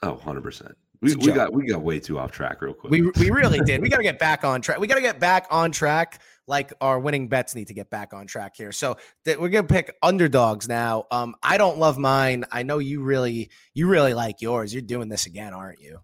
Oh, 0.02 0.12
100 0.12 0.42
percent. 0.42 0.72
We, 1.02 1.14
we 1.16 1.32
got 1.32 1.52
we 1.52 1.66
got 1.66 1.82
way 1.82 2.00
too 2.00 2.18
off 2.18 2.32
track 2.32 2.62
real 2.62 2.72
quick. 2.72 2.90
We 2.90 3.02
we 3.02 3.30
really 3.30 3.60
did. 3.60 3.82
We 3.82 3.88
got 3.88 3.98
to 3.98 4.02
get 4.02 4.18
back 4.18 4.44
on 4.44 4.62
track. 4.62 4.78
We 4.78 4.86
got 4.86 4.94
to 4.94 5.02
get 5.02 5.20
back 5.20 5.46
on 5.50 5.70
track. 5.70 6.22
Like 6.48 6.72
our 6.80 6.98
winning 6.98 7.28
bets 7.28 7.54
need 7.54 7.68
to 7.68 7.74
get 7.74 7.90
back 7.90 8.14
on 8.14 8.26
track 8.26 8.54
here. 8.56 8.72
So 8.72 8.96
th- 9.24 9.36
we're 9.36 9.48
gonna 9.48 9.66
pick 9.66 9.94
underdogs 10.02 10.68
now. 10.68 11.04
Um, 11.10 11.34
I 11.42 11.58
don't 11.58 11.78
love 11.78 11.98
mine. 11.98 12.44
I 12.50 12.62
know 12.62 12.78
you 12.78 13.02
really 13.02 13.50
you 13.74 13.88
really 13.88 14.14
like 14.14 14.40
yours. 14.40 14.72
You're 14.72 14.82
doing 14.82 15.08
this 15.08 15.26
again, 15.26 15.52
aren't 15.52 15.80
you? 15.80 15.98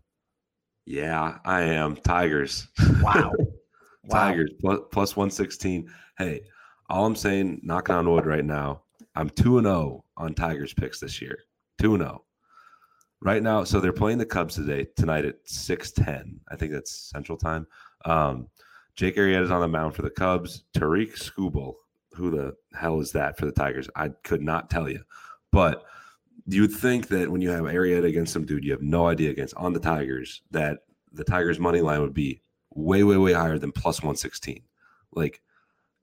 Yeah, 0.85 1.39
I 1.45 1.63
am. 1.63 1.97
Tigers. 1.97 2.69
Wow. 3.01 3.33
Tigers 4.11 4.51
plus, 4.61 4.81
plus 4.91 5.17
116. 5.17 5.89
Hey, 6.19 6.43
all 6.91 7.07
I'm 7.07 7.15
saying, 7.15 7.61
knocking 7.63 7.95
on 7.95 8.11
wood 8.11 8.27
right 8.27 8.45
now, 8.45 8.83
I'm 9.14 9.31
2 9.31 9.59
and 9.59 9.66
0 9.66 10.04
on 10.16 10.35
Tigers 10.35 10.75
picks 10.75 11.00
this 11.00 11.21
year. 11.21 11.38
2 11.78 11.95
and 11.95 12.02
0 12.02 12.25
right 13.23 13.42
now. 13.42 13.64
So 13.64 13.81
they're 13.81 13.92
playing 13.92 14.19
the 14.19 14.26
Cubs 14.26 14.57
today 14.57 14.87
tonight 14.97 15.25
at 15.25 15.37
six 15.45 15.90
ten. 15.92 16.40
I 16.49 16.57
think 16.57 16.73
that's 16.73 16.92
Central 16.92 17.38
Time. 17.38 17.66
Um, 18.04 18.49
Jake 18.97 19.16
Arrieta 19.16 19.42
is 19.42 19.50
on 19.50 19.61
the 19.61 19.69
mound 19.69 19.95
for 19.95 20.02
the 20.02 20.11
Cubs. 20.11 20.64
Tarik 20.75 21.16
Skubal, 21.16 21.75
who 22.12 22.31
the 22.31 22.54
hell 22.75 23.00
is 23.00 23.12
that 23.12 23.38
for 23.38 23.47
the 23.47 23.52
Tigers? 23.52 23.88
I 23.97 24.11
could 24.25 24.42
not 24.42 24.69
tell 24.69 24.88
you, 24.88 25.02
but 25.50 25.85
you'd 26.47 26.73
think 26.73 27.09
that 27.09 27.31
when 27.31 27.40
you 27.40 27.50
have 27.50 27.64
Arrieta 27.64 28.04
against 28.04 28.33
some 28.33 28.45
dude 28.45 28.64
you 28.64 28.73
have 28.73 28.83
no 28.83 29.07
idea 29.07 29.31
against 29.31 29.54
on 29.54 29.73
the 29.73 29.81
Tigers, 29.81 30.42
that 30.50 30.81
the 31.12 31.25
Tigers 31.25 31.59
money 31.59 31.81
line 31.81 32.00
would 32.00 32.14
be 32.14 32.40
way, 32.75 33.04
way, 33.04 33.16
way 33.16 33.33
higher 33.33 33.59
than 33.59 33.73
plus 33.73 34.02
one 34.02 34.16
sixteen. 34.16 34.62
Like 35.12 35.40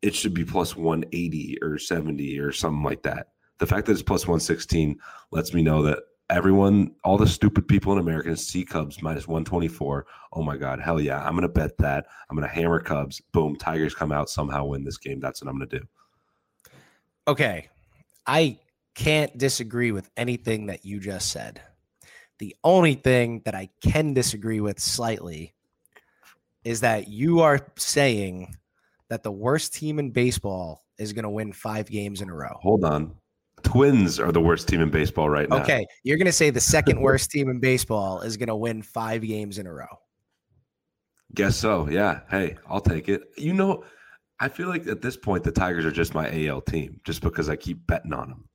it 0.01 0.15
should 0.15 0.33
be 0.33 0.45
plus 0.45 0.75
one 0.75 1.03
eighty 1.11 1.57
or 1.61 1.77
seventy 1.77 2.39
or 2.39 2.51
something 2.51 2.83
like 2.83 3.03
that. 3.03 3.27
The 3.57 3.67
fact 3.67 3.87
that 3.87 3.93
it's 3.93 4.01
plus 4.01 4.27
one 4.27 4.39
sixteen 4.39 4.99
lets 5.31 5.53
me 5.53 5.61
know 5.61 5.81
that 5.83 5.99
everyone, 6.29 6.91
all 7.03 7.17
the 7.17 7.27
stupid 7.27 7.67
people 7.67 7.91
in 7.91 7.99
America 7.99 8.35
see 8.37 8.63
Cubs 8.63 9.01
minus 9.01 9.27
124. 9.27 10.05
Oh 10.33 10.43
my 10.43 10.57
God, 10.57 10.79
hell 10.79 11.01
yeah. 11.01 11.23
I'm 11.23 11.33
going 11.33 11.41
to 11.41 11.49
bet 11.49 11.77
that. 11.79 12.05
I'm 12.29 12.37
going 12.37 12.47
to 12.47 12.53
hammer 12.53 12.79
Cubs. 12.79 13.21
Boom, 13.31 13.55
Tigers 13.55 13.95
come 13.95 14.11
out, 14.11 14.29
somehow 14.29 14.65
win 14.65 14.83
this 14.83 14.97
game. 14.97 15.19
That's 15.19 15.41
what 15.41 15.49
I'm 15.49 15.57
going 15.57 15.69
to 15.69 15.79
do. 15.79 15.85
Okay. 17.27 17.69
I 18.27 18.59
can't 18.95 19.35
disagree 19.37 19.91
with 19.91 20.09
anything 20.17 20.67
that 20.67 20.85
you 20.85 20.99
just 20.99 21.31
said. 21.31 21.61
The 22.37 22.55
only 22.63 22.93
thing 22.93 23.41
that 23.45 23.55
I 23.55 23.69
can 23.81 24.13
disagree 24.13 24.61
with 24.61 24.79
slightly 24.79 25.53
is 26.63 26.81
that 26.81 27.07
you 27.07 27.41
are 27.41 27.59
saying 27.77 28.55
that 29.09 29.23
the 29.23 29.31
worst 29.31 29.73
team 29.73 29.99
in 29.99 30.11
baseball 30.11 30.85
is 30.97 31.13
going 31.13 31.23
to 31.23 31.29
win 31.29 31.51
five 31.51 31.87
games 31.87 32.21
in 32.21 32.29
a 32.29 32.33
row. 32.33 32.57
Hold 32.61 32.83
on. 32.83 33.15
Twins 33.63 34.19
are 34.19 34.31
the 34.31 34.41
worst 34.41 34.67
team 34.67 34.81
in 34.81 34.89
baseball 34.89 35.29
right 35.29 35.49
now. 35.49 35.57
Okay, 35.57 35.85
you're 36.03 36.17
going 36.17 36.25
to 36.25 36.31
say 36.31 36.49
the 36.49 36.61
second 36.61 37.01
worst 37.01 37.29
team 37.29 37.49
in 37.49 37.59
baseball 37.59 38.21
is 38.21 38.37
going 38.37 38.47
to 38.47 38.55
win 38.55 38.81
five 38.81 39.21
games 39.21 39.57
in 39.57 39.67
a 39.67 39.73
row. 39.73 39.99
Guess 41.35 41.57
so. 41.57 41.87
Yeah. 41.89 42.21
Hey, 42.29 42.55
I'll 42.67 42.81
take 42.81 43.09
it. 43.09 43.23
You 43.37 43.53
know, 43.53 43.83
I 44.39 44.47
feel 44.47 44.69
like 44.69 44.87
at 44.87 45.01
this 45.01 45.17
point 45.17 45.43
the 45.43 45.51
Tigers 45.51 45.85
are 45.85 45.91
just 45.91 46.13
my 46.13 46.47
AL 46.47 46.61
team, 46.61 46.99
just 47.03 47.21
because 47.21 47.49
I 47.49 47.55
keep 47.55 47.85
betting 47.85 48.13
on 48.13 48.29
them. 48.29 48.45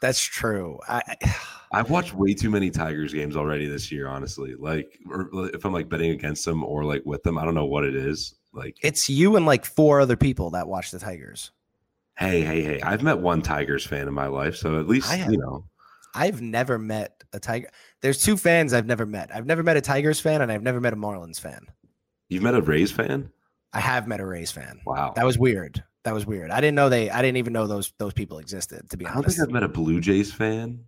That's 0.00 0.20
true. 0.20 0.78
I, 0.88 1.02
I've 1.72 1.90
watched 1.90 2.14
way 2.14 2.32
too 2.32 2.50
many 2.50 2.70
Tigers 2.70 3.12
games 3.12 3.36
already 3.36 3.66
this 3.66 3.92
year. 3.92 4.08
Honestly, 4.08 4.54
like, 4.54 4.98
or 5.10 5.28
if 5.54 5.64
I'm 5.64 5.72
like 5.72 5.88
betting 5.88 6.12
against 6.12 6.44
them 6.44 6.64
or 6.64 6.84
like 6.84 7.02
with 7.04 7.22
them, 7.22 7.38
I 7.38 7.44
don't 7.44 7.54
know 7.54 7.66
what 7.66 7.84
it 7.84 7.94
is. 7.94 8.34
Like, 8.56 8.76
it's 8.82 9.08
you 9.08 9.36
and 9.36 9.46
like 9.46 9.64
four 9.64 10.00
other 10.00 10.16
people 10.16 10.50
that 10.50 10.66
watch 10.66 10.90
the 10.90 10.98
Tigers 10.98 11.52
hey, 12.16 12.42
hey, 12.42 12.62
hey, 12.62 12.80
I've 12.80 13.02
met 13.02 13.18
one 13.18 13.42
Tigers 13.42 13.86
fan 13.86 14.08
in 14.08 14.14
my 14.14 14.26
life, 14.26 14.56
so 14.56 14.80
at 14.80 14.88
least 14.88 15.10
have, 15.10 15.30
you 15.30 15.38
know. 15.38 15.64
I've 16.14 16.40
never 16.40 16.78
met 16.78 17.22
a 17.32 17.40
Tiger. 17.40 17.68
There's 18.00 18.22
two 18.22 18.36
fans 18.36 18.72
I've 18.72 18.86
never 18.86 19.06
met. 19.06 19.34
I've 19.34 19.46
never 19.46 19.62
met 19.62 19.76
a 19.76 19.80
Tigers 19.80 20.20
fan, 20.20 20.40
and 20.40 20.50
I've 20.50 20.62
never 20.62 20.80
met 20.80 20.92
a 20.92 20.96
Marlins 20.96 21.40
fan. 21.40 21.66
You've 22.28 22.42
met 22.42 22.54
a 22.54 22.62
Rays 22.62 22.90
fan? 22.90 23.30
I 23.72 23.80
have 23.80 24.08
met 24.08 24.20
a 24.20 24.26
Rays 24.26 24.50
fan. 24.50 24.80
Wow, 24.86 25.12
that 25.16 25.26
was 25.26 25.38
weird. 25.38 25.84
That 26.04 26.14
was 26.14 26.24
weird. 26.24 26.50
I 26.50 26.60
didn't 26.60 26.76
know 26.76 26.88
they. 26.88 27.10
I 27.10 27.20
didn't 27.20 27.36
even 27.36 27.52
know 27.52 27.66
those 27.66 27.92
those 27.98 28.14
people 28.14 28.38
existed. 28.38 28.88
To 28.90 28.96
be 28.96 29.04
honest, 29.04 29.16
I 29.16 29.20
don't 29.20 29.30
think 29.30 29.48
I've 29.48 29.52
met 29.52 29.62
a 29.64 29.68
Blue 29.68 30.00
Jays 30.00 30.32
fan. 30.32 30.84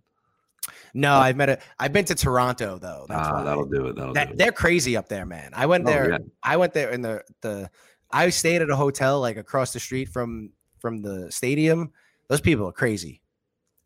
No, 0.93 1.15
I've 1.15 1.35
met 1.35 1.49
a. 1.49 1.59
I've 1.79 1.93
been 1.93 2.05
to 2.05 2.15
Toronto 2.15 2.77
though. 2.77 3.05
That's 3.07 3.27
ah, 3.27 3.43
that'll 3.43 3.65
do 3.65 3.87
it. 3.87 3.95
That'll 3.95 4.13
that, 4.13 4.27
do 4.27 4.33
it. 4.33 4.37
They're 4.37 4.51
crazy 4.51 4.97
up 4.97 5.07
there, 5.07 5.25
man. 5.25 5.51
I 5.53 5.65
went 5.65 5.87
oh, 5.87 5.91
there. 5.91 6.11
Yeah. 6.11 6.17
I 6.43 6.57
went 6.57 6.73
there 6.73 6.89
in 6.89 7.01
the 7.01 7.23
the. 7.41 7.69
I 8.11 8.29
stayed 8.29 8.61
at 8.61 8.69
a 8.69 8.75
hotel 8.75 9.21
like 9.21 9.37
across 9.37 9.71
the 9.71 9.79
street 9.79 10.09
from 10.09 10.51
from 10.79 11.01
the 11.01 11.31
stadium. 11.31 11.91
Those 12.27 12.41
people 12.41 12.67
are 12.67 12.73
crazy. 12.73 13.21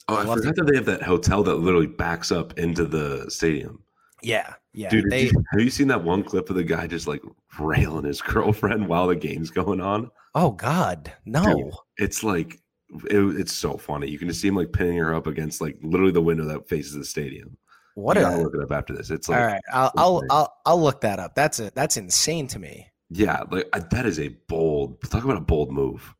Oh, 0.07 0.15
I, 0.15 0.21
I 0.21 0.35
forgot 0.35 0.55
that 0.55 0.65
they 0.65 0.75
have 0.75 0.85
that 0.85 1.01
hotel 1.01 1.43
that 1.43 1.55
literally 1.55 1.87
backs 1.87 2.31
up 2.31 2.57
into 2.57 2.85
the 2.85 3.29
stadium. 3.29 3.83
Yeah, 4.21 4.53
yeah. 4.73 4.89
Dude, 4.89 5.09
they, 5.09 5.23
you, 5.25 5.31
have 5.51 5.61
you 5.61 5.69
seen 5.69 5.87
that 5.89 6.03
one 6.03 6.23
clip 6.23 6.49
of 6.49 6.55
the 6.55 6.63
guy 6.63 6.87
just 6.87 7.07
like 7.07 7.21
railing 7.59 8.05
his 8.05 8.21
girlfriend 8.21 8.87
while 8.87 9.07
the 9.07 9.15
game's 9.15 9.49
going 9.49 9.81
on? 9.81 10.09
Oh 10.35 10.51
God, 10.51 11.11
no! 11.25 11.43
Dude, 11.43 11.73
it's 11.97 12.23
like 12.23 12.59
it, 13.05 13.39
it's 13.39 13.53
so 13.53 13.77
funny. 13.77 14.07
You 14.07 14.19
can 14.19 14.27
just 14.27 14.41
see 14.41 14.47
him 14.47 14.55
like 14.55 14.71
pinning 14.71 14.97
her 14.97 15.13
up 15.13 15.27
against 15.27 15.61
like 15.61 15.77
literally 15.81 16.11
the 16.11 16.21
window 16.21 16.45
that 16.45 16.67
faces 16.67 16.93
the 16.93 17.05
stadium. 17.05 17.57
What? 17.95 18.17
You 18.17 18.23
gotta 18.23 18.41
look 18.41 18.55
it 18.55 18.61
up 18.61 18.71
after 18.71 18.95
this. 18.95 19.09
It's 19.09 19.29
like 19.29 19.39
all 19.39 19.45
right. 19.45 19.61
I'll 19.71 19.91
I'll, 19.97 20.21
I'll 20.29 20.53
I'll 20.65 20.81
look 20.81 21.01
that 21.01 21.19
up. 21.19 21.35
That's 21.35 21.59
it. 21.59 21.75
That's 21.75 21.97
insane 21.97 22.47
to 22.47 22.59
me. 22.59 22.87
Yeah, 23.09 23.43
like 23.51 23.89
that 23.91 24.05
is 24.05 24.19
a 24.19 24.29
bold. 24.47 25.01
Talk 25.09 25.23
about 25.23 25.37
a 25.37 25.41
bold 25.41 25.71
move. 25.71 26.13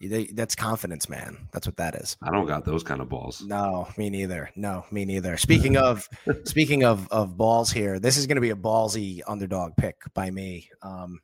They, 0.00 0.24
that's 0.24 0.56
confidence, 0.56 1.08
man. 1.08 1.48
That's 1.52 1.66
what 1.66 1.76
that 1.76 1.94
is. 1.94 2.16
I 2.22 2.32
don't 2.32 2.46
got 2.46 2.64
those 2.64 2.82
kind 2.82 3.00
of 3.00 3.08
balls. 3.08 3.40
No, 3.42 3.86
me 3.96 4.10
neither. 4.10 4.50
No, 4.56 4.84
me 4.90 5.04
neither. 5.04 5.36
Speaking 5.36 5.76
of 5.76 6.08
speaking 6.44 6.82
of 6.82 7.06
of 7.10 7.36
balls 7.36 7.70
here, 7.70 8.00
this 8.00 8.16
is 8.16 8.26
going 8.26 8.36
to 8.36 8.40
be 8.40 8.50
a 8.50 8.56
ballsy 8.56 9.20
underdog 9.26 9.76
pick 9.76 9.96
by 10.14 10.30
me. 10.30 10.68
Um, 10.82 11.20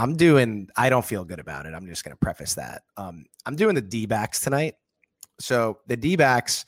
I'm 0.00 0.16
doing. 0.16 0.68
I 0.76 0.88
don't 0.88 1.04
feel 1.04 1.24
good 1.24 1.40
about 1.40 1.66
it. 1.66 1.74
I'm 1.74 1.86
just 1.86 2.04
going 2.04 2.12
to 2.12 2.18
preface 2.18 2.54
that. 2.54 2.82
Um, 2.96 3.26
I'm 3.44 3.54
doing 3.54 3.74
the 3.74 3.82
D 3.82 4.06
backs 4.06 4.40
tonight. 4.40 4.74
So 5.40 5.78
the 5.88 5.96
D 5.96 6.16
backs, 6.16 6.64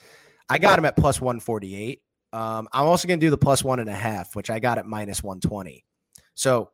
I 0.51 0.59
got 0.59 0.77
them 0.77 0.85
at 0.85 0.97
plus 0.97 1.19
148. 1.19 2.03
Um, 2.35 2.69
I'm 2.73 2.85
also 2.85 3.09
going 3.09 3.19
to 3.19 3.27
do 3.27 3.31
the 3.31 3.39
plus 3.39 3.65
one 3.65 3.81
and 3.81 3.89
a 3.89 3.95
half, 3.95 4.37
which 4.37 4.51
I 4.51 4.59
got 4.59 4.77
at 4.77 4.85
minus 4.85 5.23
120. 5.23 5.83
So 6.35 6.71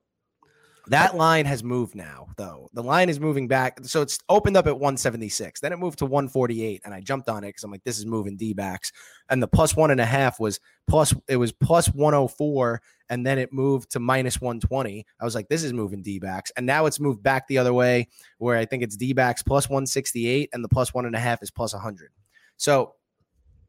that 0.91 1.17
line 1.17 1.47
has 1.47 1.65
moved 1.65 1.95
now, 1.95 2.29
though. 2.37 2.69
The 2.73 2.83
line 2.83 3.09
is 3.09 3.19
moving 3.21 3.49
back. 3.49 3.79
So 3.83 4.03
it's 4.03 4.19
opened 4.29 4.57
up 4.57 4.67
at 4.67 4.75
176. 4.75 5.61
Then 5.61 5.73
it 5.73 5.79
moved 5.79 5.99
to 5.99 6.07
148. 6.07 6.83
And 6.85 6.95
I 6.95 7.01
jumped 7.01 7.29
on 7.29 7.45
it 7.45 7.49
because 7.49 7.65
I'm 7.65 7.71
like, 7.71 7.85
this 7.85 7.99
is 7.99 8.07
moving 8.07 8.37
D 8.37 8.53
backs. 8.55 8.93
And 9.31 9.43
the 9.43 9.49
plus 9.49 9.77
one 9.77 9.91
and 9.91 10.01
a 10.01 10.05
half 10.05 10.39
was 10.41 10.61
plus, 10.87 11.15
it 11.29 11.37
was 11.37 11.53
plus 11.53 11.89
104. 11.89 12.83
And 13.11 13.27
then 13.27 13.39
it 13.39 13.53
moved 13.53 13.91
to 13.93 14.01
minus 14.01 14.41
120. 14.41 15.07
I 15.21 15.25
was 15.25 15.35
like, 15.35 15.49
this 15.49 15.65
is 15.65 15.73
moving 15.73 16.03
D 16.03 16.19
backs. 16.19 16.53
And 16.57 16.67
now 16.67 16.87
it's 16.87 17.01
moved 17.01 17.23
back 17.23 17.49
the 17.49 17.59
other 17.59 17.73
way 17.73 18.09
where 18.39 18.57
I 18.57 18.65
think 18.65 18.83
it's 18.83 18.97
D 18.97 19.13
backs 19.13 19.43
plus 19.43 19.69
168 19.69 20.51
and 20.53 20.63
the 20.63 20.69
plus 20.69 20.93
one 20.95 21.07
and 21.07 21.17
a 21.17 21.21
half 21.21 21.43
is 21.43 21.51
plus 21.51 21.73
100. 21.73 22.11
So 22.57 22.95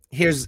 here's 0.09 0.47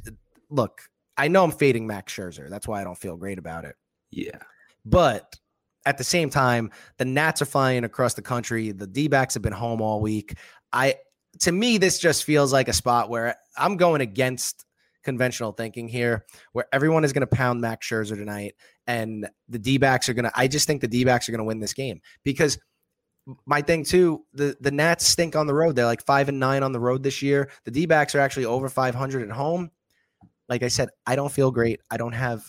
look, 0.49 0.81
I 1.17 1.27
know 1.27 1.43
I'm 1.43 1.51
fading 1.51 1.87
Max 1.87 2.13
Scherzer. 2.13 2.49
That's 2.49 2.67
why 2.67 2.81
I 2.81 2.83
don't 2.83 2.97
feel 2.97 3.15
great 3.15 3.37
about 3.37 3.65
it. 3.65 3.75
Yeah. 4.11 4.39
But 4.85 5.37
at 5.85 5.97
the 5.97 6.03
same 6.03 6.29
time, 6.29 6.71
the 6.97 7.05
Nats 7.05 7.41
are 7.41 7.45
flying 7.45 7.83
across 7.83 8.13
the 8.13 8.21
country. 8.21 8.71
The 8.71 8.87
D 8.87 9.07
backs 9.07 9.33
have 9.33 9.43
been 9.43 9.53
home 9.53 9.81
all 9.81 10.01
week. 10.01 10.35
I 10.71 10.95
to 11.39 11.51
me, 11.51 11.77
this 11.77 11.99
just 11.99 12.23
feels 12.23 12.51
like 12.51 12.67
a 12.67 12.73
spot 12.73 13.09
where 13.09 13.35
I'm 13.57 13.77
going 13.77 14.01
against 14.01 14.65
conventional 15.03 15.51
thinking 15.51 15.87
here, 15.87 16.25
where 16.51 16.65
everyone 16.71 17.03
is 17.03 17.13
going 17.13 17.27
to 17.27 17.35
pound 17.35 17.61
Max 17.61 17.87
Scherzer 17.87 18.15
tonight, 18.15 18.55
and 18.87 19.27
the 19.49 19.59
D 19.59 19.77
backs 19.77 20.09
are 20.09 20.13
going 20.13 20.25
to. 20.25 20.31
I 20.35 20.47
just 20.47 20.67
think 20.67 20.81
the 20.81 20.87
D 20.87 21.03
backs 21.03 21.27
are 21.27 21.31
going 21.31 21.39
to 21.39 21.45
win 21.45 21.59
this 21.59 21.73
game 21.73 22.01
because 22.23 22.59
my 23.45 23.61
thing 23.61 23.83
too, 23.83 24.25
the 24.33 24.55
the 24.61 24.71
Nats 24.71 25.05
stink 25.05 25.35
on 25.35 25.47
the 25.47 25.53
road. 25.53 25.75
They're 25.75 25.85
like 25.85 26.05
five 26.05 26.29
and 26.29 26.39
nine 26.39 26.63
on 26.63 26.71
the 26.71 26.79
road 26.79 27.03
this 27.03 27.21
year. 27.21 27.49
The 27.65 27.71
D 27.71 27.85
backs 27.85 28.15
are 28.15 28.19
actually 28.19 28.45
over 28.45 28.69
500 28.69 29.29
at 29.29 29.35
home. 29.35 29.71
Like 30.49 30.63
I 30.63 30.67
said, 30.67 30.89
I 31.05 31.15
don't 31.15 31.31
feel 31.31 31.51
great. 31.51 31.79
I 31.89 31.97
don't 31.97 32.13
have 32.13 32.43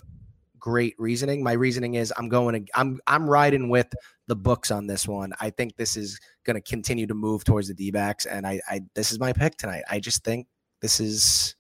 great 0.63 0.95
reasoning. 0.97 1.43
My 1.43 1.53
reasoning 1.53 1.95
is 1.95 2.13
I'm 2.17 2.29
going 2.29 2.65
to 2.65 2.73
I'm 2.79 3.01
I'm 3.07 3.29
riding 3.29 3.69
with 3.69 3.93
the 4.29 4.37
books 4.37 4.71
on 4.71 4.87
this 4.87 5.07
one. 5.07 5.33
I 5.41 5.51
think 5.51 5.77
this 5.77 5.97
is 5.97 6.19
going 6.45 6.55
to 6.55 6.63
continue 6.63 7.07
to 7.09 7.15
move 7.15 7.45
towards 7.45 7.69
the 7.69 7.75
D-backs 7.75 8.25
and 8.25 8.47
I 8.47 8.61
I 8.71 8.81
this 8.95 9.13
is 9.13 9.19
my 9.19 9.33
pick 9.35 9.57
tonight. 9.59 9.83
I 9.91 10.01
just 10.01 10.25
think 10.25 10.47
this 10.81 11.01
is 11.01 11.55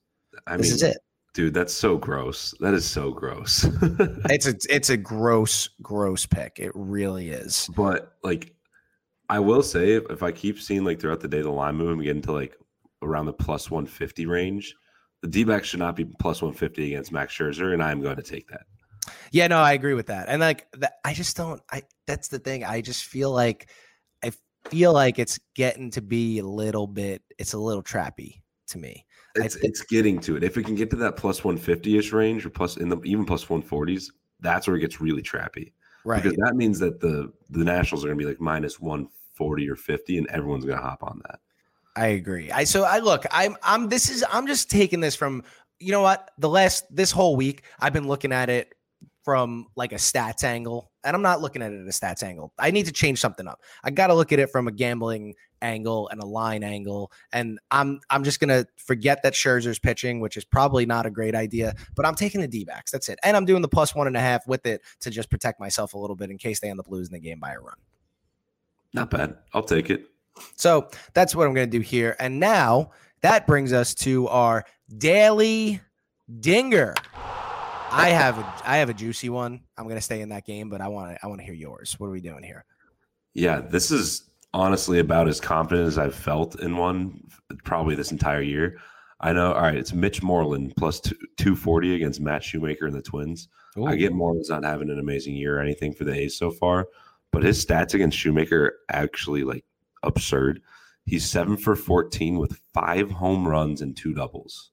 I 0.46 0.56
this 0.56 0.68
mean, 0.68 0.74
is 0.76 0.82
it. 0.82 0.98
Dude, 1.34 1.52
that's 1.52 1.74
so 1.74 1.96
gross. 1.98 2.54
That 2.60 2.74
is 2.74 2.88
so 2.88 3.10
gross. 3.10 3.66
it's 4.30 4.46
a 4.46 4.54
it's 4.70 4.90
a 4.90 4.96
gross 4.96 5.68
gross 5.82 6.24
pick. 6.24 6.58
It 6.58 6.72
really 6.74 7.30
is. 7.30 7.68
But 7.74 8.12
like 8.22 8.54
I 9.28 9.40
will 9.40 9.62
say 9.62 9.94
if, 9.94 10.04
if 10.10 10.22
I 10.22 10.30
keep 10.30 10.60
seeing 10.60 10.84
like 10.84 11.00
throughout 11.00 11.20
the 11.20 11.28
day 11.28 11.42
the 11.42 11.50
line 11.50 11.74
moving 11.74 12.04
get 12.04 12.16
into 12.16 12.32
like 12.32 12.56
around 13.02 13.26
the 13.26 13.32
plus 13.32 13.68
150 13.68 14.26
range, 14.26 14.76
the 15.22 15.28
D 15.28 15.42
backs 15.42 15.68
should 15.68 15.80
not 15.80 15.96
be 15.96 16.04
plus 16.04 16.40
150 16.40 16.86
against 16.86 17.10
Max 17.10 17.36
Scherzer, 17.36 17.72
and 17.72 17.82
I'm 17.82 18.00
going 18.00 18.16
to 18.16 18.22
take 18.22 18.46
that. 18.48 18.62
Yeah, 19.30 19.46
no, 19.46 19.58
I 19.58 19.72
agree 19.72 19.94
with 19.94 20.06
that. 20.06 20.28
And 20.28 20.40
like 20.40 20.66
that, 20.74 20.94
I 21.04 21.14
just 21.14 21.36
don't 21.36 21.60
I 21.70 21.82
that's 22.06 22.28
the 22.28 22.38
thing. 22.38 22.64
I 22.64 22.80
just 22.80 23.04
feel 23.04 23.30
like 23.30 23.70
I 24.22 24.32
feel 24.68 24.92
like 24.92 25.18
it's 25.18 25.38
getting 25.54 25.90
to 25.92 26.02
be 26.02 26.38
a 26.38 26.46
little 26.46 26.86
bit 26.86 27.22
it's 27.38 27.52
a 27.52 27.58
little 27.58 27.82
trappy 27.82 28.42
to 28.68 28.78
me. 28.78 29.06
It's 29.34 29.56
it's 29.56 29.82
getting 29.82 30.20
to 30.20 30.36
it. 30.36 30.44
If 30.44 30.56
it 30.56 30.64
can 30.64 30.74
get 30.74 30.90
to 30.90 30.96
that 30.96 31.16
plus 31.16 31.40
150ish 31.40 32.12
range 32.12 32.44
or 32.44 32.50
plus 32.50 32.76
in 32.76 32.88
the 32.88 33.00
even 33.04 33.24
plus 33.24 33.46
140s, 33.46 34.10
that's 34.40 34.66
where 34.66 34.76
it 34.76 34.80
gets 34.80 35.00
really 35.00 35.22
trappy. 35.22 35.72
Right. 36.04 36.22
Because 36.22 36.36
that 36.38 36.56
means 36.56 36.78
that 36.80 37.00
the 37.00 37.32
the 37.50 37.64
Nationals 37.64 38.04
are 38.04 38.08
going 38.08 38.18
to 38.18 38.24
be 38.24 38.28
like 38.28 38.40
minus 38.40 38.80
140 38.80 39.68
or 39.70 39.76
50 39.76 40.18
and 40.18 40.26
everyone's 40.28 40.64
going 40.64 40.78
to 40.78 40.84
hop 40.84 41.02
on 41.02 41.20
that. 41.26 41.40
I 41.96 42.08
agree. 42.08 42.50
I 42.50 42.64
so 42.64 42.84
I 42.84 42.98
look, 42.98 43.24
I'm 43.30 43.56
I'm 43.62 43.88
this 43.88 44.10
is 44.10 44.24
I'm 44.30 44.46
just 44.46 44.70
taking 44.70 45.00
this 45.00 45.14
from 45.14 45.44
you 45.78 45.92
know 45.92 46.02
what? 46.02 46.30
The 46.38 46.48
last 46.48 46.84
this 46.94 47.10
whole 47.10 47.36
week 47.36 47.64
I've 47.80 47.92
been 47.92 48.08
looking 48.08 48.32
at 48.32 48.50
it 48.50 48.74
from 49.24 49.66
like 49.76 49.92
a 49.92 49.96
stats 49.96 50.44
angle, 50.44 50.90
and 51.04 51.14
I'm 51.14 51.22
not 51.22 51.40
looking 51.40 51.62
at 51.62 51.72
it 51.72 51.80
at 51.80 51.86
a 51.86 51.90
stats 51.90 52.22
angle. 52.22 52.52
I 52.58 52.70
need 52.70 52.86
to 52.86 52.92
change 52.92 53.20
something 53.20 53.46
up. 53.46 53.60
I 53.84 53.90
got 53.90 54.08
to 54.08 54.14
look 54.14 54.32
at 54.32 54.38
it 54.38 54.50
from 54.50 54.68
a 54.68 54.72
gambling 54.72 55.34
angle 55.60 56.08
and 56.08 56.20
a 56.20 56.26
line 56.26 56.64
angle, 56.64 57.12
and 57.32 57.58
I'm 57.70 58.00
I'm 58.10 58.24
just 58.24 58.40
gonna 58.40 58.66
forget 58.76 59.22
that 59.22 59.34
Scherzer's 59.34 59.78
pitching, 59.78 60.20
which 60.20 60.36
is 60.36 60.44
probably 60.44 60.86
not 60.86 61.06
a 61.06 61.10
great 61.10 61.34
idea. 61.34 61.74
But 61.94 62.06
I'm 62.06 62.14
taking 62.14 62.40
the 62.40 62.48
D-backs. 62.48 62.90
That's 62.90 63.08
it, 63.08 63.18
and 63.22 63.36
I'm 63.36 63.44
doing 63.44 63.62
the 63.62 63.68
plus 63.68 63.94
one 63.94 64.06
and 64.06 64.16
a 64.16 64.20
half 64.20 64.46
with 64.46 64.66
it 64.66 64.82
to 65.00 65.10
just 65.10 65.30
protect 65.30 65.60
myself 65.60 65.94
a 65.94 65.98
little 65.98 66.16
bit 66.16 66.30
in 66.30 66.38
case 66.38 66.60
they 66.60 66.70
end 66.70 66.80
up 66.80 66.88
losing 66.88 67.12
the 67.12 67.20
game 67.20 67.38
by 67.38 67.52
a 67.52 67.60
run. 67.60 67.76
Not 68.92 69.10
bad. 69.10 69.36
I'll 69.54 69.62
take 69.62 69.88
it. 69.88 70.06
So 70.56 70.88
that's 71.14 71.34
what 71.34 71.46
I'm 71.46 71.54
going 71.54 71.70
to 71.70 71.78
do 71.78 71.82
here. 71.82 72.16
And 72.18 72.40
now 72.40 72.90
that 73.20 73.46
brings 73.46 73.72
us 73.72 73.94
to 73.96 74.28
our 74.28 74.64
daily 74.98 75.80
dinger. 76.40 76.94
I 77.92 78.08
have 78.10 78.38
a, 78.38 78.54
I 78.64 78.78
have 78.78 78.88
a 78.88 78.94
juicy 78.94 79.28
one. 79.28 79.60
I'm 79.76 79.86
gonna 79.86 80.00
stay 80.00 80.20
in 80.20 80.30
that 80.30 80.46
game, 80.46 80.68
but 80.68 80.80
I 80.80 80.88
want 80.88 81.12
to 81.12 81.18
I 81.22 81.28
want 81.28 81.40
to 81.40 81.44
hear 81.44 81.54
yours. 81.54 81.94
What 81.98 82.06
are 82.08 82.10
we 82.10 82.20
doing 82.20 82.42
here? 82.42 82.64
Yeah, 83.34 83.60
this 83.60 83.90
is 83.90 84.30
honestly 84.54 84.98
about 84.98 85.28
as 85.28 85.40
confident 85.40 85.86
as 85.88 85.98
I've 85.98 86.14
felt 86.14 86.60
in 86.60 86.76
one 86.76 87.22
probably 87.64 87.94
this 87.94 88.12
entire 88.12 88.42
year. 88.42 88.78
I 89.20 89.32
know. 89.32 89.52
All 89.52 89.62
right, 89.62 89.76
it's 89.76 89.92
Mitch 89.92 90.22
Moreland 90.22 90.74
plus 90.76 91.00
two, 91.00 91.14
240 91.36 91.94
against 91.94 92.20
Matt 92.20 92.42
Shoemaker 92.42 92.86
and 92.86 92.94
the 92.94 93.02
Twins. 93.02 93.48
Ooh. 93.78 93.86
I 93.86 93.96
get 93.96 94.12
Moreland's 94.12 94.50
not 94.50 94.64
having 94.64 94.90
an 94.90 94.98
amazing 94.98 95.36
year 95.36 95.58
or 95.58 95.60
anything 95.60 95.92
for 95.92 96.04
the 96.04 96.12
A's 96.12 96.36
so 96.36 96.50
far, 96.50 96.88
but 97.30 97.42
his 97.42 97.64
stats 97.64 97.94
against 97.94 98.18
Shoemaker 98.18 98.64
are 98.64 98.74
actually 98.90 99.44
like 99.44 99.64
absurd. 100.02 100.60
He's 101.06 101.24
seven 101.24 101.56
for 101.56 101.76
14 101.76 102.38
with 102.38 102.60
five 102.74 103.10
home 103.10 103.46
runs 103.46 103.80
and 103.80 103.96
two 103.96 104.12
doubles. 104.12 104.71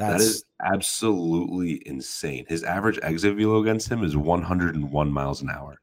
That's, 0.00 0.12
that 0.12 0.20
is 0.22 0.44
absolutely 0.64 1.82
insane. 1.86 2.46
His 2.48 2.64
average 2.64 2.98
exit 3.02 3.36
velo 3.36 3.60
against 3.60 3.90
him 3.90 4.02
is 4.02 4.16
101 4.16 5.12
miles 5.12 5.42
an 5.42 5.50
hour. 5.50 5.78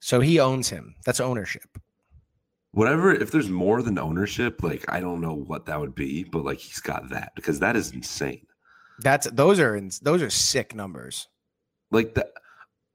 So 0.00 0.18
he 0.18 0.40
owns 0.40 0.68
him. 0.68 0.96
That's 1.04 1.20
ownership. 1.20 1.78
Whatever, 2.72 3.14
if 3.14 3.30
there's 3.30 3.48
more 3.48 3.80
than 3.80 3.96
ownership, 3.96 4.64
like 4.64 4.84
I 4.88 4.98
don't 4.98 5.20
know 5.20 5.34
what 5.34 5.66
that 5.66 5.78
would 5.78 5.94
be, 5.94 6.24
but 6.24 6.44
like 6.44 6.58
he's 6.58 6.80
got 6.80 7.08
that 7.10 7.32
because 7.36 7.60
that 7.60 7.76
is 7.76 7.92
insane. 7.92 8.44
That's 9.00 9.30
those 9.30 9.60
are 9.60 9.80
those 10.02 10.20
are 10.20 10.30
sick 10.30 10.74
numbers. 10.74 11.28
Like 11.92 12.14
that. 12.14 12.32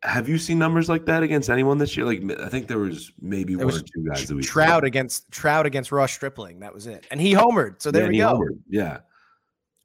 Have 0.02 0.28
you 0.28 0.38
seen 0.38 0.60
numbers 0.60 0.90
like 0.90 1.06
that 1.06 1.24
against 1.24 1.50
anyone 1.50 1.78
this 1.78 1.96
year? 1.96 2.06
Like 2.06 2.22
I 2.42 2.50
think 2.50 2.68
there 2.68 2.80
was 2.80 3.14
maybe 3.22 3.56
there 3.56 3.66
one 3.66 3.74
was 3.74 3.82
or 3.82 3.86
two 3.86 4.06
guys 4.10 4.28
that 4.28 4.36
we 4.36 4.44
Trout 4.44 4.84
against 4.84 5.32
Trout 5.32 5.66
against 5.66 5.94
Ross 5.94 6.12
Stripling. 6.12 6.60
That 6.60 6.74
was 6.74 6.86
it, 6.86 7.08
and 7.10 7.22
he 7.22 7.34
homered. 7.34 7.82
So 7.82 7.90
there 7.90 8.04
yeah, 8.04 8.10
we 8.10 8.18
go. 8.18 8.40
Homered. 8.40 8.60
Yeah. 8.68 9.00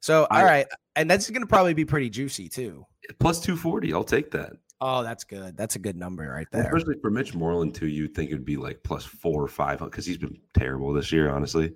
So 0.01 0.27
all 0.31 0.37
I, 0.37 0.43
right, 0.43 0.67
and 0.95 1.09
that's 1.09 1.29
going 1.29 1.41
to 1.41 1.47
probably 1.47 1.73
be 1.73 1.85
pretty 1.85 2.09
juicy 2.09 2.47
too. 2.49 2.85
Plus 3.19 3.39
two 3.39 3.55
forty, 3.55 3.93
I'll 3.93 4.03
take 4.03 4.31
that. 4.31 4.53
Oh, 4.81 5.03
that's 5.03 5.25
good. 5.25 5.57
That's 5.57 5.75
a 5.75 5.79
good 5.79 5.97
number 5.97 6.29
right 6.29 6.47
there. 6.51 6.63
Especially 6.63 6.95
for 7.01 7.11
Mitch 7.11 7.35
Moreland 7.35 7.75
too, 7.75 7.87
you'd 7.87 8.15
think 8.15 8.29
it'd 8.29 8.45
be 8.45 8.55
like 8.55 8.81
plus 8.83 9.03
four 9.03 9.43
or 9.43 9.47
five 9.47 9.79
because 9.79 10.05
he's 10.05 10.17
been 10.17 10.39
terrible 10.53 10.93
this 10.93 11.11
year. 11.11 11.29
Honestly, 11.29 11.73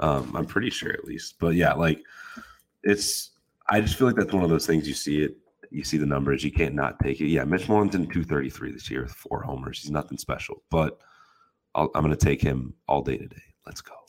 um, 0.00 0.34
I'm 0.34 0.46
pretty 0.46 0.70
sure 0.70 0.92
at 0.92 1.04
least. 1.04 1.36
But 1.38 1.54
yeah, 1.54 1.72
like 1.74 2.02
it's. 2.82 3.30
I 3.68 3.80
just 3.80 3.96
feel 3.96 4.08
like 4.08 4.16
that's 4.16 4.32
one 4.32 4.42
of 4.42 4.50
those 4.50 4.66
things 4.66 4.88
you 4.88 4.94
see 4.94 5.22
it. 5.22 5.36
You 5.70 5.84
see 5.84 5.96
the 5.96 6.06
numbers, 6.06 6.42
you 6.42 6.50
can't 6.50 6.74
not 6.74 6.98
take 6.98 7.20
it. 7.20 7.28
Yeah, 7.28 7.44
Mitch 7.44 7.68
Moreland's 7.68 7.94
in 7.94 8.06
233 8.06 8.72
this 8.72 8.90
year 8.90 9.02
with 9.02 9.12
four 9.12 9.42
homers. 9.42 9.80
He's 9.80 9.92
nothing 9.92 10.18
special, 10.18 10.64
but 10.70 10.98
i 11.76 11.82
am 11.82 11.88
going 11.94 12.10
to 12.10 12.16
take 12.16 12.42
him 12.42 12.74
all 12.88 13.02
day 13.02 13.16
today. 13.16 13.42
Let's 13.64 13.80
go. 13.80 13.99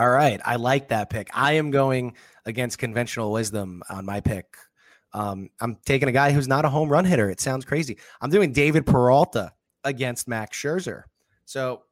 All 0.00 0.08
right. 0.08 0.40
I 0.46 0.56
like 0.56 0.88
that 0.88 1.10
pick. 1.10 1.28
I 1.34 1.52
am 1.52 1.70
going 1.70 2.16
against 2.46 2.78
conventional 2.78 3.30
wisdom 3.32 3.82
on 3.90 4.06
my 4.06 4.20
pick. 4.20 4.46
Um, 5.12 5.50
I'm 5.60 5.76
taking 5.84 6.08
a 6.08 6.12
guy 6.12 6.32
who's 6.32 6.48
not 6.48 6.64
a 6.64 6.70
home 6.70 6.88
run 6.88 7.04
hitter. 7.04 7.28
It 7.28 7.38
sounds 7.38 7.66
crazy. 7.66 7.98
I'm 8.22 8.30
doing 8.30 8.50
David 8.50 8.86
Peralta 8.86 9.52
against 9.84 10.26
Max 10.26 10.56
Scherzer. 10.56 11.02
So 11.44 11.82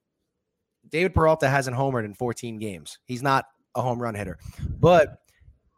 David 0.89 1.13
Peralta 1.13 1.51
hasn't 1.51 1.77
homered 1.77 2.07
in 2.07 2.15
14 2.15 2.59
games. 2.59 2.99
He's 3.05 3.23
not 3.23 3.45
a 3.75 3.83
home 3.83 4.01
run 4.01 4.15
hitter, 4.15 4.39
but 4.81 5.19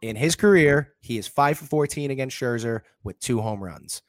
in 0.01 0.15
his 0.15 0.37
career, 0.37 0.95
he 1.01 1.19
is 1.19 1.27
five 1.27 1.59
for 1.59 1.65
14 1.65 2.13
against 2.13 2.37
Scherzer 2.37 2.83
with 3.03 3.19
two 3.19 3.41
home 3.41 3.61
runs. 3.61 4.03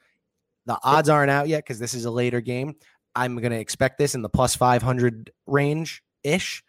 The 0.68 0.78
odds 0.84 1.10
aren't 1.10 1.32
out 1.32 1.48
yet 1.48 1.64
because 1.64 1.80
this 1.80 1.96
is 1.96 2.06
a 2.06 2.12
later 2.12 2.40
game. 2.40 2.76
I'm 3.16 3.38
going 3.38 3.52
to 3.52 3.60
expect 3.60 3.98
this 3.98 4.14
in 4.14 4.22
the 4.22 4.30
plus 4.30 4.56
500 4.56 5.32
range 5.48 6.04
ish. 6.24 6.64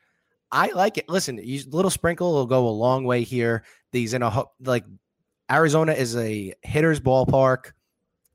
I 0.52 0.70
like 0.72 0.98
it. 0.98 1.08
Listen, 1.08 1.40
you, 1.42 1.62
little 1.70 1.90
sprinkle 1.90 2.32
will 2.32 2.46
go 2.46 2.68
a 2.68 2.70
long 2.70 3.04
way 3.04 3.22
here. 3.22 3.64
These 3.90 4.14
in 4.14 4.22
a 4.22 4.44
like 4.60 4.84
Arizona 5.50 5.92
is 5.92 6.16
a 6.16 6.54
hitter's 6.62 7.00
ballpark. 7.00 7.72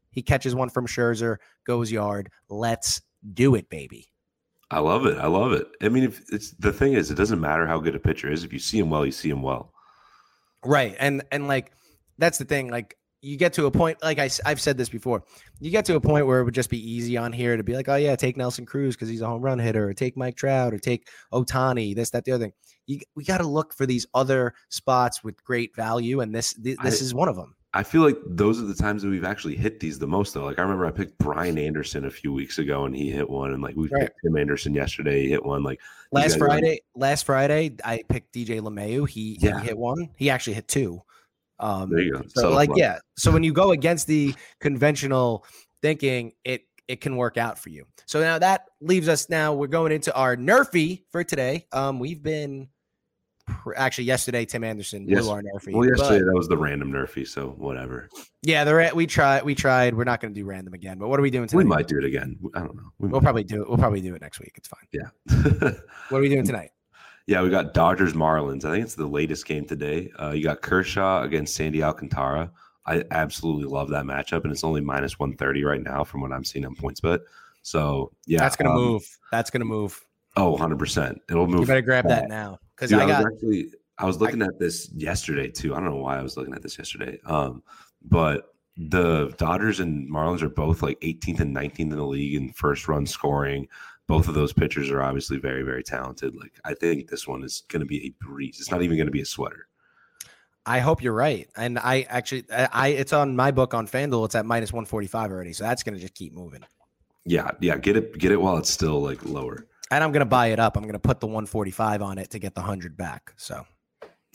He 0.09 0.23
catches 0.23 0.55
one 0.55 0.69
from 0.69 0.87
Scherzer, 0.87 1.37
goes 1.65 1.91
yard. 1.91 2.31
Let's 2.49 3.01
do 3.33 3.53
it, 3.55 3.69
baby. 3.69 4.07
I 4.71 4.79
love 4.79 5.05
it. 5.05 5.17
I 5.17 5.27
love 5.27 5.53
it. 5.53 5.67
I 5.81 5.89
mean, 5.89 6.03
if 6.03 6.21
it's 6.29 6.51
the 6.51 6.73
thing 6.73 6.93
is, 6.93 7.11
it 7.11 7.15
doesn't 7.15 7.39
matter 7.39 7.65
how 7.67 7.79
good 7.79 7.95
a 7.95 7.99
pitcher 7.99 8.29
is. 8.29 8.43
If 8.43 8.51
you 8.51 8.59
see 8.59 8.79
him 8.79 8.89
well, 8.89 9.05
you 9.05 9.11
see 9.11 9.29
him 9.29 9.41
well. 9.41 9.71
Right, 10.65 10.95
and 10.99 11.23
and 11.31 11.47
like 11.47 11.71
that's 12.17 12.39
the 12.39 12.45
thing. 12.45 12.69
Like 12.69 12.96
you 13.21 13.37
get 13.37 13.53
to 13.53 13.65
a 13.65 13.71
point 13.71 13.97
like 14.03 14.19
I, 14.19 14.29
i've 14.45 14.61
said 14.61 14.77
this 14.77 14.89
before 14.89 15.23
you 15.59 15.71
get 15.71 15.85
to 15.85 15.95
a 15.95 16.01
point 16.01 16.27
where 16.27 16.39
it 16.39 16.43
would 16.43 16.53
just 16.53 16.69
be 16.69 16.91
easy 16.91 17.17
on 17.17 17.33
here 17.33 17.57
to 17.57 17.63
be 17.63 17.73
like 17.73 17.89
oh 17.89 17.95
yeah 17.95 18.15
take 18.15 18.37
nelson 18.37 18.65
cruz 18.65 18.95
because 18.95 19.09
he's 19.09 19.21
a 19.21 19.27
home 19.27 19.41
run 19.41 19.59
hitter 19.59 19.89
or 19.89 19.93
take 19.93 20.15
mike 20.15 20.35
trout 20.35 20.73
or 20.73 20.79
take 20.79 21.07
ohtani 21.33 21.95
this 21.95 22.11
that 22.11 22.25
the 22.25 22.31
other 22.31 22.45
thing 22.45 22.53
you, 22.85 22.99
we 23.15 23.23
got 23.23 23.39
to 23.39 23.47
look 23.47 23.73
for 23.73 23.85
these 23.85 24.05
other 24.13 24.53
spots 24.69 25.23
with 25.23 25.43
great 25.43 25.75
value 25.75 26.21
and 26.21 26.33
this 26.33 26.53
this 26.53 26.77
I, 26.79 26.87
is 26.87 27.13
one 27.13 27.27
of 27.27 27.35
them 27.35 27.55
i 27.73 27.81
feel 27.81 28.01
like 28.01 28.17
those 28.27 28.61
are 28.61 28.65
the 28.65 28.75
times 28.75 29.01
that 29.01 29.09
we've 29.09 29.25
actually 29.25 29.55
hit 29.55 29.79
these 29.79 29.97
the 29.97 30.07
most 30.07 30.33
though 30.33 30.45
like 30.45 30.59
i 30.59 30.61
remember 30.61 30.85
i 30.85 30.91
picked 30.91 31.17
brian 31.17 31.57
anderson 31.57 32.05
a 32.05 32.11
few 32.11 32.31
weeks 32.31 32.59
ago 32.59 32.85
and 32.85 32.95
he 32.95 33.09
hit 33.09 33.27
one 33.27 33.51
and 33.51 33.63
like 33.63 33.75
we 33.75 33.87
right. 33.89 34.03
picked 34.03 34.19
tim 34.23 34.37
anderson 34.37 34.73
yesterday 34.73 35.23
he 35.23 35.29
hit 35.29 35.43
one 35.43 35.63
like 35.63 35.79
last 36.11 36.37
friday 36.37 36.79
last 36.95 37.25
friday 37.25 37.75
i 37.83 38.03
picked 38.09 38.33
dj 38.33 38.61
LeMahieu. 38.61 39.09
he, 39.09 39.37
yeah. 39.41 39.59
he 39.59 39.67
hit 39.67 39.77
one 39.77 40.09
he 40.15 40.29
actually 40.29 40.53
hit 40.53 40.67
two 40.67 41.01
um, 41.59 41.89
there 41.89 41.99
you 42.01 42.13
go. 42.13 42.21
So, 42.29 42.51
like, 42.51 42.69
yeah. 42.75 42.99
So 43.17 43.31
when 43.31 43.43
you 43.43 43.53
go 43.53 43.71
against 43.71 44.07
the 44.07 44.35
conventional 44.59 45.45
thinking, 45.81 46.33
it 46.43 46.63
it 46.87 47.01
can 47.01 47.17
work 47.17 47.37
out 47.37 47.59
for 47.59 47.69
you. 47.69 47.85
So 48.05 48.19
now 48.21 48.39
that 48.39 48.65
leaves 48.79 49.07
us. 49.09 49.29
Now 49.29 49.53
we're 49.53 49.67
going 49.67 49.91
into 49.91 50.13
our 50.15 50.37
NRFI 50.37 51.03
for 51.11 51.23
today. 51.23 51.65
Um, 51.73 51.99
we've 51.99 52.23
been 52.23 52.69
actually 53.75 54.03
yesterday 54.05 54.45
Tim 54.45 54.63
Anderson 54.63 55.05
Yes. 55.07 55.21
blew 55.23 55.31
our 55.31 55.41
NRFI. 55.41 55.73
Well, 55.73 55.87
yesterday 55.87 56.23
that 56.23 56.33
was 56.33 56.47
the 56.47 56.57
random 56.57 56.91
NRFI, 56.91 57.27
so 57.27 57.49
whatever. 57.57 58.09
yeah, 58.43 58.63
the 58.63 58.73
ra- 58.75 58.89
we 58.93 59.05
tried. 59.07 59.43
We 59.43 59.55
tried. 59.55 59.95
We're 59.95 60.03
not 60.05 60.21
going 60.21 60.33
to 60.33 60.39
do 60.39 60.45
random 60.45 60.73
again. 60.73 60.97
But 60.97 61.07
what 61.09 61.19
are 61.19 61.23
we 61.23 61.29
doing 61.31 61.47
tonight? 61.47 61.57
We 61.57 61.69
might 61.69 61.87
do 61.87 61.97
it 61.97 62.05
again. 62.05 62.37
I 62.53 62.59
don't 62.59 62.75
know. 62.75 62.91
We 62.99 63.09
We'll 63.09 63.21
probably 63.21 63.43
do 63.43 63.61
it. 63.63 63.67
We'll 63.69 63.77
probably 63.77 64.01
do 64.01 64.15
it 64.15 64.21
next 64.21 64.39
week. 64.39 64.53
It's 64.55 64.67
fine. 64.69 64.87
yeah. 64.91 65.09
What 66.09 66.19
are 66.19 66.21
we 66.21 66.29
doing 66.29 66.45
tonight? 66.45 66.71
Yeah, 67.27 67.41
we 67.41 67.49
got 67.49 67.73
Dodgers 67.73 68.13
Marlins. 68.13 68.63
I 68.65 68.71
think 68.71 68.85
it's 68.85 68.95
the 68.95 69.05
latest 69.05 69.45
game 69.45 69.65
today. 69.65 70.09
Uh, 70.19 70.31
you 70.31 70.43
got 70.43 70.61
Kershaw 70.61 71.23
against 71.23 71.55
Sandy 71.55 71.83
Alcantara. 71.83 72.49
I 72.85 73.03
absolutely 73.11 73.65
love 73.65 73.89
that 73.89 74.05
matchup, 74.05 74.43
and 74.43 74.51
it's 74.51 74.63
only 74.63 74.79
minus 74.79 75.19
one 75.19 75.35
thirty 75.35 75.63
right 75.65 75.83
now 75.83 76.05
from 76.05 76.21
what 76.21 76.31
I'm 76.31 76.45
seeing 76.45 76.65
on 76.65 76.75
PointsBet. 76.75 77.19
So 77.63 78.11
yeah, 78.25 78.39
That's 78.39 78.55
gonna 78.55 78.71
um, 78.71 78.77
move. 78.77 79.17
That's 79.29 79.49
gonna 79.49 79.65
move. 79.65 80.03
Oh, 80.37 80.51
100 80.51 80.79
percent. 80.79 81.21
It'll 81.29 81.47
move. 81.47 81.61
You 81.61 81.65
better 81.65 81.81
grab 81.81 82.07
that 82.07 82.29
now 82.29 82.59
because 82.75 82.93
I 82.93 83.03
I, 83.03 83.07
got. 83.07 83.23
was 83.25 83.33
actually 83.33 83.71
I 83.97 84.05
was 84.05 84.21
looking 84.21 84.41
at 84.41 84.57
this 84.57 84.89
yesterday 84.95 85.49
too. 85.49 85.75
I 85.75 85.79
don't 85.81 85.89
know 85.89 85.97
why 85.97 86.17
I 86.17 86.21
was 86.21 86.37
looking 86.37 86.53
at 86.53 86.61
this 86.61 86.77
yesterday. 86.77 87.19
Um, 87.25 87.61
but 88.03 88.53
the 88.77 89.33
Dodgers 89.37 89.79
and 89.79 90.09
Marlins 90.09 90.43
are 90.43 90.49
both 90.49 90.83
like 90.83 90.99
18th 91.01 91.39
and 91.39 91.55
19th 91.55 91.79
in 91.79 91.89
the 91.89 92.05
league 92.05 92.35
in 92.35 92.53
first 92.53 92.87
run 92.87 93.05
scoring. 93.05 93.67
Both 94.07 94.27
of 94.27 94.33
those 94.33 94.53
pitchers 94.53 94.89
are 94.89 95.01
obviously 95.03 95.37
very, 95.37 95.63
very 95.63 95.83
talented. 95.83 96.35
Like 96.35 96.53
I 96.63 96.73
think 96.73 97.09
this 97.09 97.27
one 97.27 97.43
is 97.43 97.63
going 97.67 97.81
to 97.81 97.85
be 97.85 98.07
a 98.07 98.25
breeze. 98.25 98.57
It's 98.59 98.71
not 98.71 98.81
even 98.81 98.97
going 98.97 99.07
to 99.07 99.11
be 99.11 99.21
a 99.21 99.25
sweater. 99.25 99.67
I 100.67 100.79
hope 100.79 101.01
you're 101.01 101.13
right. 101.13 101.49
And 101.55 101.79
I 101.79 102.05
actually, 102.09 102.43
I, 102.51 102.89
it's 102.89 103.13
on 103.13 103.37
my 103.37 103.51
book 103.51 103.73
on 103.73 103.87
FanDuel. 103.87 104.25
It's 104.25 104.35
at 104.35 104.45
minus 104.45 104.73
145 104.73 105.31
already. 105.31 105.53
So 105.53 105.63
that's 105.63 105.81
gonna 105.81 105.97
just 105.97 106.13
keep 106.13 106.33
moving. 106.33 106.63
Yeah, 107.25 107.51
yeah. 107.61 107.77
Get 107.77 107.95
it, 107.95 108.17
get 108.17 108.33
it 108.33 108.39
while 108.39 108.57
it's 108.57 108.69
still 108.69 109.01
like 109.01 109.23
lower. 109.23 109.65
And 109.91 110.03
I'm 110.03 110.11
gonna 110.11 110.25
buy 110.25 110.47
it 110.47 110.59
up. 110.59 110.75
I'm 110.75 110.85
gonna 110.85 110.99
put 110.99 111.21
the 111.21 111.27
145 111.27 112.01
on 112.01 112.17
it 112.17 112.29
to 112.31 112.39
get 112.39 112.53
the 112.53 112.61
hundred 112.61 112.97
back. 112.97 113.31
So 113.37 113.65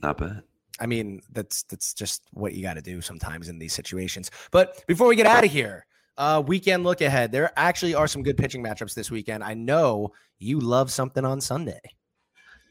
Not 0.02 0.16
bad. 0.16 0.42
I 0.80 0.86
mean, 0.86 1.20
that's 1.32 1.64
that's 1.64 1.92
just 1.92 2.22
what 2.32 2.54
you 2.54 2.62
got 2.62 2.74
to 2.74 2.82
do 2.82 3.02
sometimes 3.02 3.50
in 3.50 3.58
these 3.58 3.74
situations. 3.74 4.30
But 4.50 4.82
before 4.86 5.08
we 5.08 5.16
get 5.16 5.26
out 5.26 5.44
of 5.44 5.50
here, 5.50 5.84
uh, 6.16 6.42
weekend 6.46 6.84
look 6.84 7.00
ahead. 7.00 7.32
There 7.32 7.50
actually 7.56 7.94
are 7.94 8.06
some 8.06 8.22
good 8.22 8.36
pitching 8.36 8.62
matchups 8.62 8.94
this 8.94 9.10
weekend. 9.10 9.44
I 9.44 9.54
know 9.54 10.12
you 10.38 10.60
love 10.60 10.90
something 10.90 11.24
on 11.24 11.40
Sunday. 11.40 11.80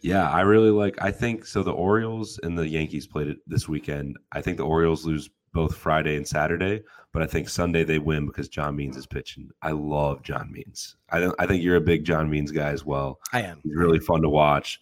Yeah, 0.02 0.30
I 0.30 0.42
really 0.42 0.72
like. 0.72 1.02
I 1.02 1.12
think 1.12 1.46
so. 1.46 1.62
The 1.62 1.72
Orioles 1.72 2.40
and 2.44 2.58
the 2.58 2.68
Yankees 2.68 3.06
played 3.06 3.28
it 3.28 3.38
this 3.46 3.68
weekend. 3.68 4.18
I 4.32 4.42
think 4.42 4.58
the 4.58 4.66
Orioles 4.66 5.06
lose 5.06 5.30
both 5.54 5.76
Friday 5.76 6.16
and 6.16 6.28
Saturday, 6.28 6.82
but 7.14 7.22
I 7.22 7.28
think 7.28 7.50
Sunday 7.50 7.84
they 7.84 8.00
win 8.00 8.26
because 8.26 8.48
John 8.48 8.76
Means 8.76 8.98
is 8.98 9.06
pitching. 9.06 9.50
I 9.62 9.72
love 9.72 10.24
John 10.24 10.52
Means. 10.52 10.96
I 11.10 11.20
don't. 11.20 11.36
I 11.38 11.46
think 11.46 11.64
you're 11.64 11.76
a 11.76 11.82
big 11.82 12.04
John 12.04 12.30
Means 12.30 12.52
guy 12.52 12.70
as 12.70 12.84
well. 12.84 13.20
I 13.32 13.44
am. 13.44 13.60
He's 13.64 13.76
really 13.76 14.00
fun 14.00 14.22
to 14.24 14.30
watch. 14.30 14.80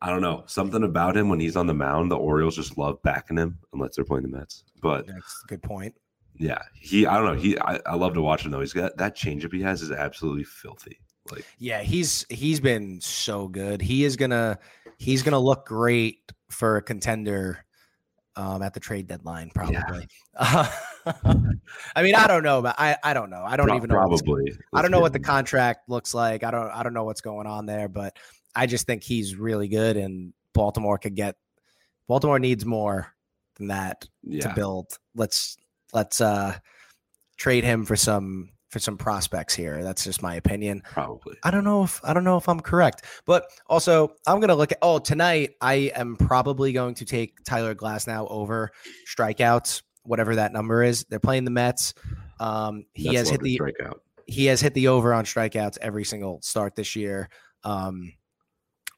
I 0.00 0.10
don't 0.10 0.22
know 0.22 0.44
something 0.46 0.82
about 0.82 1.16
him 1.16 1.28
when 1.28 1.40
he's 1.40 1.56
on 1.56 1.66
the 1.66 1.74
mound. 1.74 2.10
The 2.10 2.16
Orioles 2.16 2.56
just 2.56 2.78
love 2.78 3.02
backing 3.02 3.38
him 3.38 3.58
unless 3.72 3.96
they're 3.96 4.04
playing 4.04 4.24
the 4.24 4.36
Mets. 4.36 4.64
But 4.82 5.06
That's 5.06 5.42
a 5.44 5.46
good 5.46 5.62
point. 5.62 5.94
Yeah, 6.36 6.62
he. 6.74 7.06
I 7.06 7.16
don't 7.16 7.26
know. 7.26 7.40
He. 7.40 7.58
I, 7.58 7.80
I 7.86 7.94
love 7.94 8.14
to 8.14 8.22
watch 8.22 8.44
him 8.44 8.50
though. 8.50 8.60
He's 8.60 8.72
got 8.72 8.96
that 8.96 9.16
changeup 9.16 9.52
he 9.52 9.62
has 9.62 9.82
is 9.82 9.90
absolutely 9.90 10.44
filthy. 10.44 10.98
Like 11.30 11.44
Yeah, 11.58 11.82
he's 11.82 12.26
he's 12.28 12.60
been 12.60 13.00
so 13.00 13.48
good. 13.48 13.80
He 13.80 14.04
is 14.04 14.16
gonna 14.16 14.58
he's 14.98 15.22
gonna 15.22 15.38
look 15.38 15.66
great 15.66 16.32
for 16.50 16.76
a 16.76 16.82
contender 16.82 17.64
um, 18.36 18.62
at 18.62 18.74
the 18.74 18.80
trade 18.80 19.06
deadline, 19.06 19.50
probably. 19.54 20.08
I 20.36 22.02
mean, 22.02 22.14
I 22.14 22.26
don't 22.26 22.42
know, 22.42 22.62
but 22.62 22.74
I 22.78 22.96
I 23.02 23.14
don't 23.14 23.30
know. 23.30 23.44
I 23.46 23.56
don't 23.56 23.68
pro- 23.68 23.76
even 23.76 23.88
know. 23.88 23.96
probably. 23.96 24.52
I 24.72 24.82
don't 24.82 24.90
know 24.90 25.00
what 25.00 25.12
the 25.12 25.20
contract 25.20 25.88
looks 25.88 26.14
like. 26.14 26.44
I 26.44 26.50
don't 26.50 26.70
I 26.70 26.82
don't 26.82 26.94
know 26.94 27.04
what's 27.04 27.20
going 27.20 27.46
on 27.46 27.66
there, 27.66 27.88
but 27.88 28.16
I 28.54 28.66
just 28.66 28.86
think 28.86 29.02
he's 29.02 29.36
really 29.36 29.68
good 29.68 29.96
and 29.96 30.32
Baltimore 30.52 30.98
could 30.98 31.14
get 31.14 31.36
Baltimore 32.06 32.38
needs 32.38 32.64
more 32.66 33.14
than 33.56 33.68
that 33.68 34.06
to 34.40 34.52
build. 34.54 34.98
Let's 35.14 35.56
let's 35.94 36.20
uh 36.20 36.56
trade 37.36 37.64
him 37.64 37.84
for 37.84 37.96
some 37.96 38.50
for 38.68 38.80
some 38.80 38.98
prospects 38.98 39.54
here. 39.54 39.84
That's 39.84 40.02
just 40.02 40.20
my 40.20 40.34
opinion. 40.34 40.82
probably. 40.84 41.36
I 41.44 41.52
don't 41.52 41.62
know 41.62 41.84
if 41.84 42.00
I 42.04 42.12
don't 42.12 42.24
know 42.24 42.36
if 42.36 42.48
I'm 42.48 42.60
correct, 42.60 43.04
but 43.24 43.46
also 43.68 44.16
I'm 44.26 44.40
gonna 44.40 44.56
look 44.56 44.72
at. 44.72 44.78
Oh, 44.82 44.98
tonight 44.98 45.52
I 45.60 45.92
am 45.94 46.16
probably 46.16 46.72
going 46.72 46.96
to 46.96 47.04
take 47.04 47.44
Tyler 47.44 47.74
Glasnow 47.74 48.26
over 48.30 48.72
strikeouts, 49.08 49.82
whatever 50.02 50.34
that 50.34 50.52
number 50.52 50.82
is. 50.82 51.06
They're 51.08 51.20
playing 51.20 51.44
the 51.44 51.52
Mets. 51.52 51.94
Um, 52.40 52.84
he 52.94 53.04
Mets 53.04 53.18
has 53.18 53.30
hit 53.30 53.40
the 53.42 53.54
strike 53.54 53.76
out. 53.84 54.02
he 54.26 54.46
has 54.46 54.60
hit 54.60 54.74
the 54.74 54.88
over 54.88 55.14
on 55.14 55.24
strikeouts 55.24 55.78
every 55.80 56.04
single 56.04 56.42
start 56.42 56.74
this 56.74 56.96
year. 56.96 57.28
Um, 57.62 58.12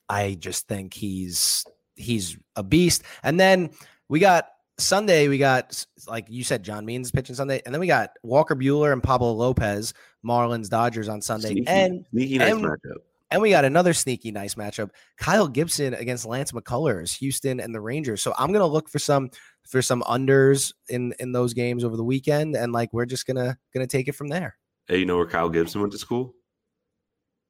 I 0.09 0.37
just 0.41 0.69
think 0.69 0.95
he's 0.95 1.65
he's 1.97 2.39
a 2.57 2.63
beast. 2.63 3.03
And 3.23 3.39
then 3.39 3.71
we 4.09 4.21
got 4.21 4.49
Sunday. 4.79 5.29
We 5.29 5.39
got 5.39 5.85
like 6.07 6.27
you 6.29 6.45
said, 6.45 6.63
John 6.63 6.85
Means 6.85 7.11
pitching 7.11 7.35
Sunday, 7.35 7.63
and 7.65 7.75
then 7.75 7.81
we 7.81 7.87
got 7.87 8.11
Walker 8.23 8.55
Buehler 8.57 8.93
and 8.93 9.03
Pablo 9.03 9.33
Lopez, 9.33 9.95
Marlins 10.25 10.69
Dodgers 10.69 11.09
on 11.09 11.21
Sunday, 11.23 11.51
Sneaky, 11.53 11.67
and 11.67 12.05
sneaky 12.11 12.39
nice 12.39 12.53
and- 12.53 12.65
matchup. 12.65 12.97
and 13.31 13.43
we 13.43 13.51
got 13.51 13.65
another 13.65 13.93
sneaky 13.93 14.31
nice 14.31 14.55
matchup. 14.55 14.91
Kyle 15.19 15.49
Gibson 15.49 15.95
against 15.95 16.27
Lance 16.27 16.53
McCullers, 16.53 17.17
Houston 17.19 17.59
and 17.61 17.75
the 17.75 17.81
Rangers. 17.81 18.23
So 18.23 18.35
I'm 18.39 18.53
gonna 18.53 18.67
look 18.67 18.89
for 18.89 18.99
some 18.99 19.31
for 19.69 19.83
some 19.83 20.03
unders 20.03 20.73
in 20.89 21.15
in 21.19 21.33
those 21.33 21.55
games 21.55 21.83
over 21.85 21.97
the 21.97 22.05
weekend, 22.05 22.55
and 22.57 22.73
like 22.73 22.93
we're 22.93 23.07
just 23.07 23.27
gonna 23.27 23.57
gonna 23.75 23.87
take 23.87 24.09
it 24.09 24.13
from 24.13 24.29
there. 24.29 24.57
Hey, 24.87 24.99
you 24.99 25.07
know 25.07 25.17
where 25.17 25.27
Kyle 25.27 25.49
Gibson 25.49 25.81
went 25.81 25.93
to 25.93 25.99
school? 25.99 26.35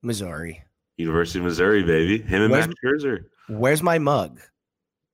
Missouri. 0.03 0.63
University 0.97 1.41
of 1.41 1.45
Missouri, 1.45 1.83
baby. 1.83 2.23
Him 2.23 2.43
and 2.43 2.53
Where's- 2.53 2.69
Max 2.69 2.79
Scherzer. 2.83 3.25
Where's 3.49 3.83
my 3.83 3.99
mug? 3.99 4.41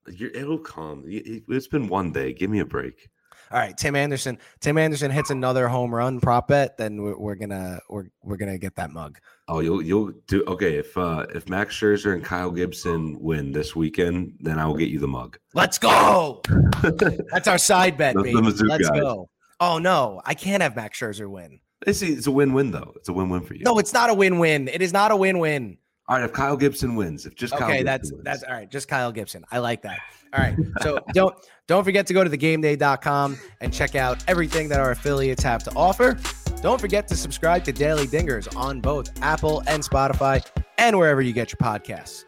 You're, 0.09 0.31
it'll 0.31 0.59
come. 0.59 1.05
It- 1.07 1.45
It's 1.49 1.69
been 1.69 1.89
one 1.89 2.13
day. 2.13 2.33
Give 2.33 2.51
me 2.51 2.61
a 2.61 2.67
break. 2.67 3.09
All 3.51 3.59
right, 3.59 3.77
Tim 3.77 3.95
Anderson. 3.97 4.39
Tim 4.61 4.79
Anderson 4.79 5.11
hits 5.11 5.29
another 5.29 5.69
home 5.69 5.95
run 5.95 6.21
prop 6.21 6.49
bet, 6.49 6.79
then 6.79 7.03
we're, 7.03 7.19
we're 7.19 7.35
gonna 7.35 7.81
we're 7.91 8.07
we're 8.23 8.39
gonna 8.39 8.57
get 8.57 8.77
that 8.77 8.91
mug. 8.93 9.19
Oh, 9.47 9.61
you'll 9.61 9.83
you'll 9.83 10.13
do 10.27 10.43
okay. 10.45 10.77
If 10.79 10.97
uh 10.97 11.27
if 11.35 11.51
Max 11.51 11.79
Scherzer 11.79 12.15
and 12.15 12.25
Kyle 12.25 12.51
Gibson 12.51 13.19
win 13.21 13.53
this 13.53 13.77
weekend, 13.77 14.39
then 14.41 14.59
I 14.59 14.67
will 14.67 14.77
get 14.77 14.89
you 14.89 14.99
the 14.99 15.09
mug. 15.09 15.39
Let's 15.53 15.77
go. 15.77 16.41
That's 16.83 17.47
our 17.47 17.59
side 17.59 17.99
bet, 17.99 18.17
baby. 18.17 18.33
Let's 18.33 18.63
guys. 18.63 18.89
go. 18.89 19.29
Oh 19.61 19.79
no, 19.79 20.23
I 20.25 20.33
can't 20.33 20.63
have 20.63 20.75
Max 20.75 20.99
Scherzer 20.99 21.29
win. 21.29 21.61
It's, 21.87 22.01
it's 22.01 22.27
a 22.29 22.31
win-win 22.31 22.71
though. 22.71 22.93
It's 22.97 23.09
a 23.11 23.13
win-win 23.13 23.43
for 23.43 23.55
you. 23.55 23.65
No, 23.65 23.79
it's 23.79 23.93
not 23.93 24.09
a 24.09 24.15
win-win. 24.15 24.69
It 24.69 24.81
is 24.83 24.93
not 24.95 25.11
a 25.11 25.17
win-win. 25.17 25.77
All 26.13 26.19
right. 26.19 26.25
If 26.25 26.33
Kyle 26.35 26.57
Gibson 26.59 26.95
wins, 26.95 27.25
if 27.25 27.35
just 27.35 27.55
Kyle 27.55 27.63
Okay, 27.69 27.79
Gibson 27.79 27.85
that's 27.87 28.13
wins. 28.13 28.25
that's 28.25 28.43
all 28.43 28.53
right. 28.55 28.71
Just 28.71 28.87
Kyle 28.89 29.11
Gibson. 29.13 29.45
I 29.51 29.59
like 29.61 29.81
that. 29.83 29.99
All 30.35 30.41
right. 30.43 30.55
So 30.83 30.99
don't 31.15 31.35
don't 31.69 31.85
forget 31.85 32.07
to 32.09 32.13
go 32.13 32.23
to 32.23 32.29
thegameday.com 32.29 33.39
and 33.63 33.73
check 33.73 33.95
out 33.95 34.23
everything 34.29 34.69
that 34.69 34.79
our 34.79 34.91
affiliates 34.91 35.43
have 35.43 35.63
to 35.65 35.73
offer. 35.75 36.19
Don't 36.61 36.81
forget 36.81 37.09
to 37.09 37.17
subscribe 37.17 37.65
to 37.65 37.73
Daily 37.73 38.07
Dingers 38.07 38.55
on 38.57 38.81
both 38.81 39.11
Apple 39.23 39.63
and 39.67 39.83
Spotify 39.83 40.47
and 40.79 40.99
wherever 40.99 41.23
you 41.23 41.33
get 41.33 41.51
your 41.51 41.57
podcasts. 41.59 42.25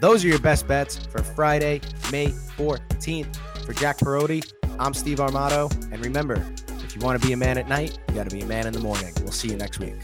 Those 0.00 0.24
are 0.24 0.28
your 0.28 0.38
best 0.40 0.66
bets 0.66 0.96
for 0.96 1.22
Friday, 1.22 1.80
May 2.10 2.28
14th. 2.28 3.36
For 3.66 3.74
Jack 3.74 3.98
Perotti, 3.98 4.50
I'm 4.78 4.94
Steve 4.94 5.18
Armato. 5.18 5.70
And 5.92 6.02
remember, 6.02 6.42
if 6.82 6.96
you 6.96 7.02
want 7.02 7.20
to 7.20 7.26
be 7.26 7.34
a 7.34 7.36
man 7.36 7.58
at 7.58 7.68
night, 7.68 7.98
you 8.08 8.14
got 8.14 8.26
to 8.30 8.34
be 8.34 8.40
a 8.40 8.46
man 8.46 8.66
in 8.66 8.72
the 8.72 8.80
morning. 8.80 9.12
We'll 9.20 9.32
see 9.32 9.48
you 9.48 9.56
next 9.56 9.78
week. 9.78 9.94